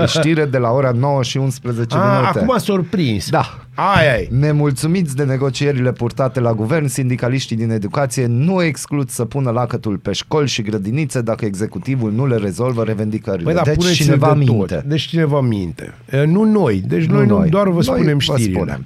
[0.08, 2.40] Știre de la ora 9 și 11 A, minute.
[2.40, 3.30] acum s-au prins.
[3.30, 3.60] Da.
[3.96, 4.28] Ai, ai.
[4.40, 10.12] Nemulțumiți de negocierile purtate la guvern, sindicaliștii din educație nu exclud să pună lacătul pe
[10.12, 13.44] școli și grădinițe dacă executivul nu le rezolvă revendicările.
[13.44, 14.76] Păi da, deci puneți cineva de minte.
[14.76, 14.84] Tot.
[14.84, 15.94] Deci cineva minte.
[16.12, 16.84] E, Nu noi.
[16.88, 18.54] Deci noi, nu, doar vă Noi spunem știrile.
[18.58, 18.86] spunem.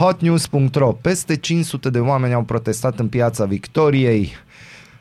[0.00, 4.32] Hotnews.ro Peste 500 de oameni au protestat în piața Victoriei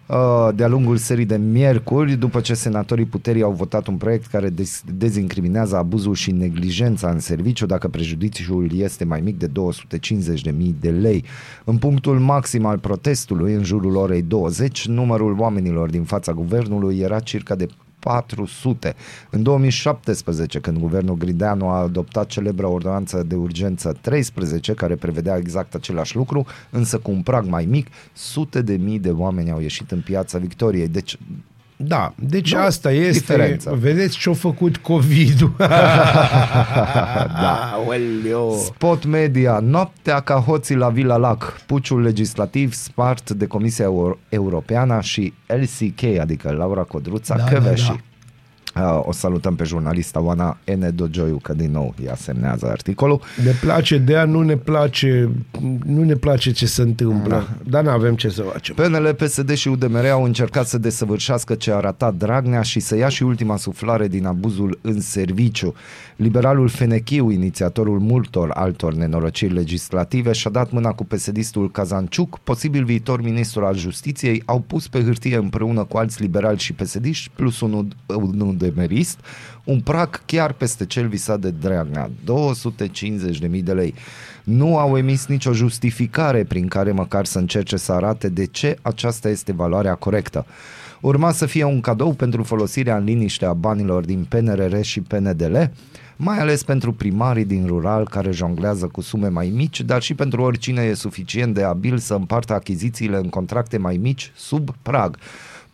[0.08, 4.50] uh, de-a lungul serii de miercuri, după ce senatorii puterii au votat un proiect care
[4.50, 10.90] dez- dezincriminează abuzul și neglijența în serviciu dacă prejudiciul este mai mic de 250.000 de
[10.90, 11.24] lei.
[11.64, 17.20] În punctul maxim al protestului, în jurul orei 20, numărul oamenilor din fața guvernului era
[17.20, 17.68] circa de
[18.00, 18.96] 400.
[19.30, 25.76] În 2017, când guvernul Grideanu a adoptat celebra ordonanță de urgență 13, care prevedea exact
[25.76, 29.92] același lucru, însă cu un prag mai mic, sute de mii de oameni au ieșit
[29.92, 30.88] în piața Victoriei.
[30.88, 31.18] Deci,
[31.82, 33.20] Da, deci Nu, asta este.
[33.20, 33.72] diferența.
[33.72, 35.54] Vedeți ce-a făcut COVID-ul.
[37.42, 37.72] da.
[37.74, 38.56] Aoleo.
[38.58, 45.00] Spot Media, noaptea ca hoții la Vila Lac, puciul legislativ spart de Comisia Euro- Europeană
[45.02, 47.88] și LCK, adică Laura Codruța Da, da, da, Căveși.
[47.88, 47.96] da.
[48.74, 50.96] Da, O salutăm pe jurnalista Oana N.
[50.96, 53.22] Dogioiu, că din nou ea semnează articolul.
[53.44, 55.30] Ne place de ea, nu ne place,
[55.86, 57.30] nu ne place ce se întâmplă.
[57.30, 57.70] Da.
[57.70, 58.76] Dar nu avem ce să facem.
[58.76, 63.10] PNL, PSD și UDMR au încercat să desăvârșească ce a ratat Dragnea și să ia
[63.10, 65.74] și ultima suflare din abuzul în serviciu.
[66.16, 73.22] Liberalul Fenechiu, inițiatorul multor altor nenorociri legislative, și-a dat mâna cu PSD-istul Cazanciuc, posibil viitor
[73.22, 77.06] ministru al justiției, au pus pe hârtie împreună cu alți liberali și psd
[77.36, 77.88] plus un
[78.62, 79.20] UDMRist,
[79.64, 82.10] un prag chiar peste cel visat de Dragnea,
[83.50, 83.94] 250.000 de lei.
[84.44, 89.30] Nu au emis nicio justificare prin care măcar să încerce să arate de ce aceasta
[89.30, 90.46] este valoarea corectă.
[91.02, 95.58] Urma să fie un cadou pentru folosirea în liniște a banilor din PNRR și PNDL,
[96.16, 100.42] mai ales pentru primarii din rural care jonglează cu sume mai mici, dar și pentru
[100.42, 105.18] oricine e suficient de abil să împartă achizițiile în contracte mai mici sub prag.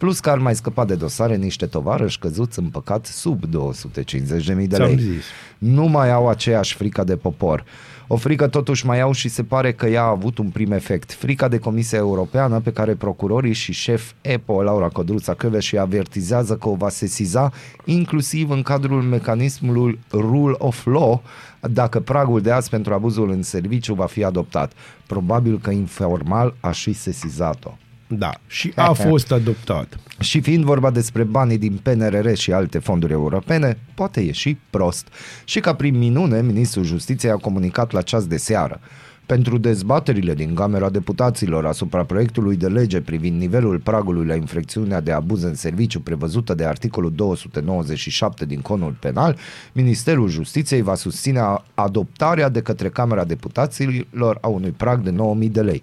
[0.06, 4.68] Plus că ar mai scăpa de dosare niște tovarăși căzuți în păcat sub 250.000 de
[4.68, 4.98] Ți-am lei.
[4.98, 5.24] zis.
[5.58, 7.64] Nu mai au aceeași frică de popor.
[8.08, 11.12] O frică totuși mai au și se pare că ea a avut un prim efect.
[11.12, 16.56] Frica de Comisia Europeană pe care procurorii și șef EPO, Laura Codruța Căve, și avertizează
[16.56, 17.52] că o va sesiza
[17.86, 21.24] inclusiv în cadrul mecanismului Rule of Law
[21.62, 24.72] dacă pragul de azi pentru abuzul în serviciu va fi adoptat.
[25.08, 27.78] Probabil că informal a și sesizat-o.
[28.08, 28.32] Da.
[28.48, 30.00] Și a fost adoptat.
[30.20, 35.08] Și fiind vorba despre banii din PNRR și alte fonduri europene, poate ieși prost.
[35.44, 38.80] Și ca prin minune, ministrul justiției a comunicat la ceas de seară.
[39.26, 45.12] Pentru dezbaterile din Camera Deputaților asupra proiectului de lege privind nivelul pragului la infracțiunea de
[45.12, 49.38] abuz în serviciu prevăzută de articolul 297 din Conul Penal,
[49.74, 55.52] Ministerul Justiției va susține a- adoptarea de către Camera Deputaților a unui prag de 9.000
[55.52, 55.82] de lei.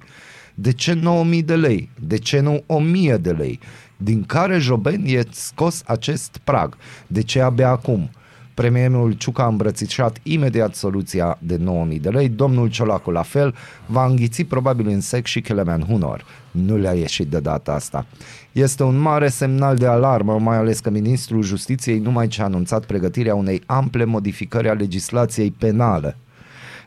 [0.54, 1.00] De ce
[1.34, 1.90] 9.000 de lei?
[2.00, 2.64] De ce nu
[3.12, 3.60] 1.000 de lei?
[3.96, 6.76] Din care joben e scos acest prag?
[7.06, 8.10] De ce abia acum?
[8.54, 13.54] Premierul Ciuca a îmbrățișat imediat soluția de 9.000 de lei, domnul Ciolacu la fel,
[13.86, 16.24] va înghiți probabil în sec și Kelemen Hunor.
[16.50, 18.06] Nu le-a ieșit de data asta.
[18.52, 22.84] Este un mare semnal de alarmă, mai ales că ministrul justiției numai ce a anunțat
[22.84, 26.16] pregătirea unei ample modificări a legislației penale.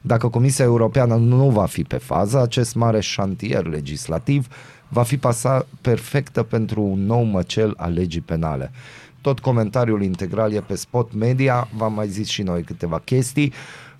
[0.05, 4.47] Dacă Comisia Europeană nu va fi pe fază, acest mare șantier legislativ
[4.87, 8.71] va fi pasa perfectă pentru un nou măcel al legii penale.
[9.21, 13.53] Tot comentariul integral e pe Spot Media, v-am mai zis și noi câteva chestii.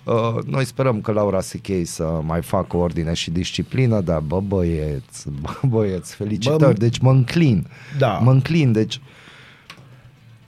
[0.04, 5.28] Uh, noi sperăm că Laura Sichei să mai facă ordine și disciplină, dar bă băieți,
[5.40, 7.66] bă băieți, felicitări, Bă, deci mă înclin.
[7.98, 8.18] Da.
[8.18, 9.00] Mă înclin, deci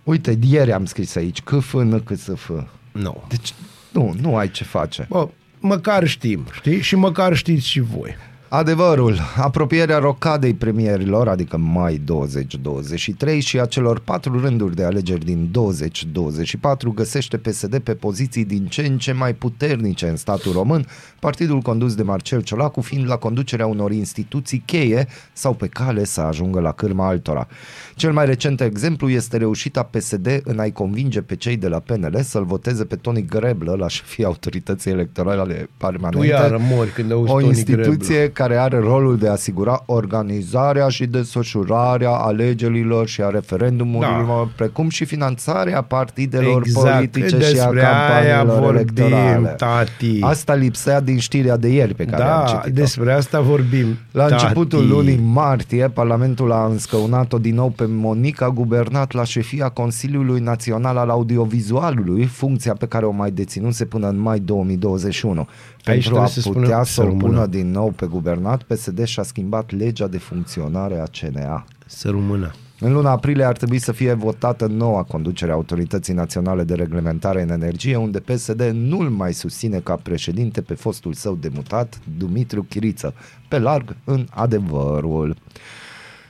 [0.09, 2.51] Uite, ieri am scris aici, câf n câsf.
[2.93, 3.23] Nu.
[3.29, 3.55] Deci,
[3.93, 5.07] nu, nu ai ce face.
[5.09, 5.29] Bă,
[5.61, 6.81] măcar știm, știi?
[6.81, 8.17] Și măcar știți și voi.
[8.51, 15.49] Adevărul, apropierea rocadei premierilor, adică mai 2023 și a celor patru rânduri de alegeri din
[15.51, 20.87] 2024 găsește PSD pe poziții din ce în ce mai puternice în statul român,
[21.19, 26.21] partidul condus de Marcel Ciolacu fiind la conducerea unor instituții cheie sau pe cale să
[26.21, 27.49] ajungă la cârma altora.
[27.95, 32.21] Cel mai recent exemplu este reușita PSD în a-i convinge pe cei de la PNL
[32.23, 36.27] să-l voteze pe Tony Greblă la șefia autorității electorale permanente.
[36.27, 38.33] Tu iară mori când auzi o Tony instituție Greblă.
[38.39, 44.49] Care are rolul de a asigura organizarea și desfășurarea alegerilor și a referendumurilor, Da.
[44.57, 49.49] precum și finanțarea partidelor Exact, politice și a despre aia campaniilor vorbim, electorale.
[49.57, 50.18] tati.
[50.20, 52.80] Asta lipsea din știrea de ieri pe care am Da, citit-o.
[52.80, 53.86] despre asta vorbim.
[54.11, 54.32] La tati.
[54.43, 60.97] începutul lunii martie, Parlamentul a înscăunat-o din nou pe Monica Gubernat la șefia Consiliului Național
[60.97, 65.47] al Audiovizualului, funcția pe care o mai deținuse până în mai 2021.
[65.84, 67.22] Pentru trebuie a să spunem putea să să o rămână.
[67.26, 71.64] pună din nou pe guvernat, PSD și-a schimbat legea de funcționare a CNA.
[71.87, 72.51] Să rămână.
[72.81, 77.43] În luna aprilie ar trebui să fie votată noua conducere a Autorității Naționale de Reglementare
[77.43, 83.14] în Energie, unde PSD nu-l mai susține ca președinte pe fostul său demutat, Dumitru Chiriță,
[83.49, 85.37] pe larg în adevărul.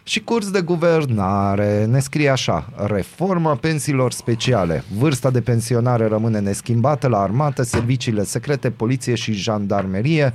[0.02, 7.08] Și curs de guvernare ne scrie așa, reforma pensiilor speciale, vârsta de pensionare rămâne neschimbată
[7.08, 10.34] la armată, serviciile secrete, poliție și jandarmerie,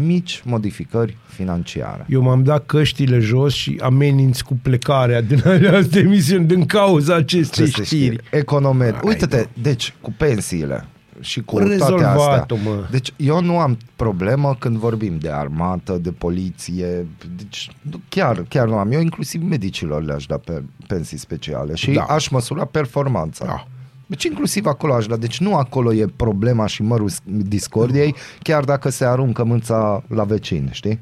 [0.00, 2.06] mici modificări financiare.
[2.08, 7.64] Eu m-am dat căștile jos și ameninț cu plecarea din această emisiune din cauza acestei
[7.64, 8.18] Aceste știri.
[8.30, 8.92] Economet.
[8.92, 9.48] Hai, Uite-te, da.
[9.62, 10.86] deci cu pensiile
[11.20, 11.96] și cu Au toate astea.
[11.96, 12.86] rezolvat-o, mă.
[12.90, 18.66] Deci eu nu am problemă când vorbim de armată, de poliție, deci nu- chiar, chiar
[18.68, 18.92] nu am.
[18.92, 22.02] Eu inclusiv medicilor le-aș da pe pensii speciale și Da.
[22.02, 23.44] aș măsura performanța.
[23.44, 23.66] Da.
[24.12, 25.16] Deci inclusiv acolo aș da.
[25.16, 30.68] Deci nu acolo e problema și mărul discordiei, chiar dacă se aruncă mâța la vecin,
[30.72, 31.00] știi?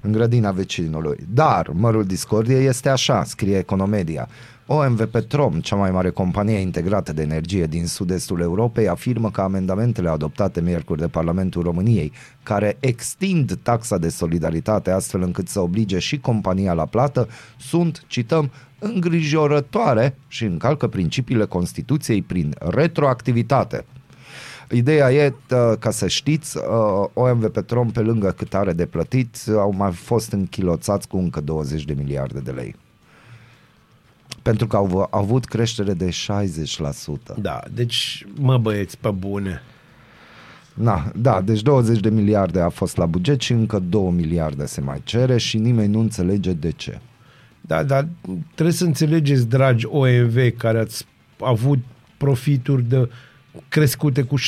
[0.00, 1.26] în grădina vecinului.
[1.28, 4.28] Dar mărul discordiei este așa, scrie Economedia.
[4.74, 10.08] OMV Petrom, cea mai mare companie integrată de energie din sud-estul Europei, afirmă că amendamentele
[10.08, 12.12] adoptate miercuri de Parlamentul României,
[12.42, 18.50] care extind taxa de solidaritate astfel încât să oblige și compania la plată, sunt, cităm,
[18.78, 23.84] îngrijorătoare și încalcă principiile Constituției prin retroactivitate.
[24.70, 29.36] Ideea e, tă, ca să știți, uh, OMV Petrom, pe lângă cât are de plătit,
[29.56, 32.74] au mai fost închiloțați cu încă 20 de miliarde de lei.
[34.42, 37.34] Pentru că au, v- au avut creștere de 60%.
[37.40, 39.62] Da, deci, mă băieți, pe bune.
[40.74, 44.80] Na, da, deci 20 de miliarde a fost la buget și încă 2 miliarde se
[44.80, 47.00] mai cere și nimeni nu înțelege de ce.
[47.60, 48.08] Da, dar
[48.54, 51.04] trebuie să înțelegeți, dragi OMV, care ați
[51.40, 51.78] avut
[52.16, 53.08] profituri de
[53.68, 54.42] crescute cu 60%,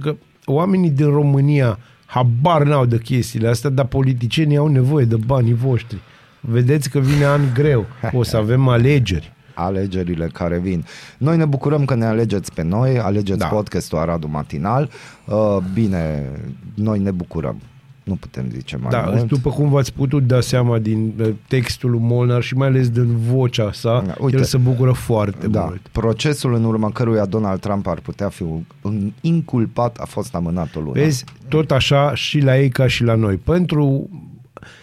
[0.00, 5.54] că oamenii din România habar n-au de chestiile astea, dar politicienii au nevoie de banii
[5.54, 5.98] voștri.
[6.44, 7.86] Vedeți că vine an greu.
[8.12, 9.32] O să avem alegeri.
[9.54, 10.84] alegerile care vin.
[11.18, 13.44] Noi ne bucurăm că ne alegeți pe noi, alegeți da.
[13.44, 13.50] Da.
[13.54, 14.90] podcastul Aradu Matinal.
[15.26, 16.30] Uh, bine,
[16.74, 17.56] noi ne bucurăm.
[18.04, 19.26] Nu putem zice mai Da, mult.
[19.28, 23.16] după cum v-ați putut da seama din uh, textul lui Molnar și mai ales din
[23.16, 24.36] vocea sa, Da, da, uite.
[24.36, 25.80] el se bucură foarte da, mult.
[25.92, 28.42] procesul în urma căruia Donald Trump ar putea fi
[28.82, 30.92] un- inculpat a fost amânat o lună.
[31.00, 33.36] Vezi, tot așa și la ei ca și la noi.
[33.36, 34.08] Pentru,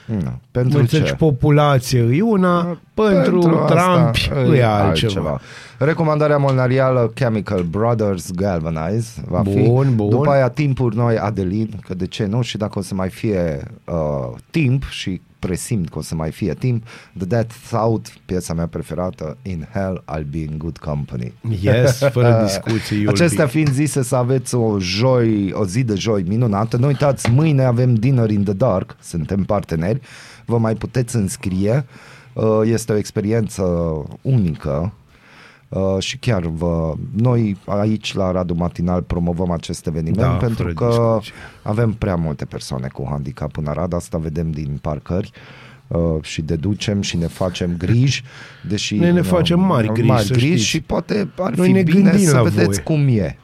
[0.06, 1.16] Nu, pentru înțelegi, ce?
[1.16, 4.16] populație e una, pentru, pentru asta Trump
[4.54, 5.40] e altceva.
[5.78, 9.62] Recomandarea molnarială Chemical Brothers Galvanize va fi.
[9.62, 10.10] Bun, bun.
[10.10, 12.42] După aia timpuri noi Adelin, că de ce nu?
[12.42, 16.54] Și dacă o să mai fie uh, timp și presimt că o să mai fie
[16.54, 16.84] timp,
[17.18, 21.34] The Death Thought, piesa mea preferată, In Hell I'll Be in Good Company.
[21.62, 23.04] Yes, fără discuție.
[23.04, 26.78] you'll Acestea be- fiind zise să aveți o joi, o zi de joi minunată.
[26.78, 30.02] Nu uitați, mâine avem Dinner in the Dark, suntem parteneri,
[30.46, 31.86] vă mai puteți înscrie.
[32.34, 33.64] Uh, Este o experiență
[34.22, 34.94] unică
[35.70, 40.74] Uh, și chiar vă, noi aici la Radu Matinal promovăm acest eveniment Da, pentru fără
[40.74, 41.34] că discuție.
[41.62, 45.32] avem prea multe persoane cu handicap în Arad, asta vedem din parcări
[45.88, 48.24] uh, și deducem și ne facem griji,
[48.68, 50.64] deși Noi ne uh, facem mari griji, mari să griji știți.
[50.64, 52.84] și poate ar Noi fi ne bine gândim să la vedeți voi.
[52.84, 53.38] cum e.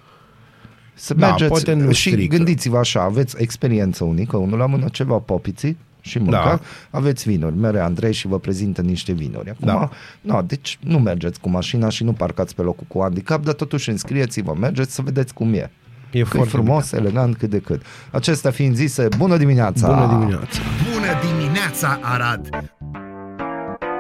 [0.93, 2.35] Să Da, mergeți poate nu și strică.
[2.35, 5.77] gândiți-vă așa, aveți experiență unică, unul la mână ceva popiții
[6.07, 6.59] și mânca, Da.
[6.89, 9.49] aveți vinuri, mere Andrei și vă prezintă niște vinuri.
[9.49, 9.89] Acum, Da.
[10.21, 13.89] no, deci nu mergeți cu mașina și nu parcați pe locul cu handicap, dar totuși
[13.89, 15.57] înscrieți-vă, mergeți să vedeți cum e.
[15.57, 15.69] E
[16.11, 17.81] Că e foarte frumos, elegant, cât de cât.
[18.11, 19.87] Acestea fiind zise, bună dimineața!
[19.87, 20.59] Bună dimineața!
[20.93, 21.07] Bună
[21.39, 22.49] dimineața, Arad!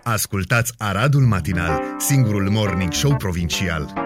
[0.03, 4.04] Ascultați Aradul Matinal, singurul morning show provincial.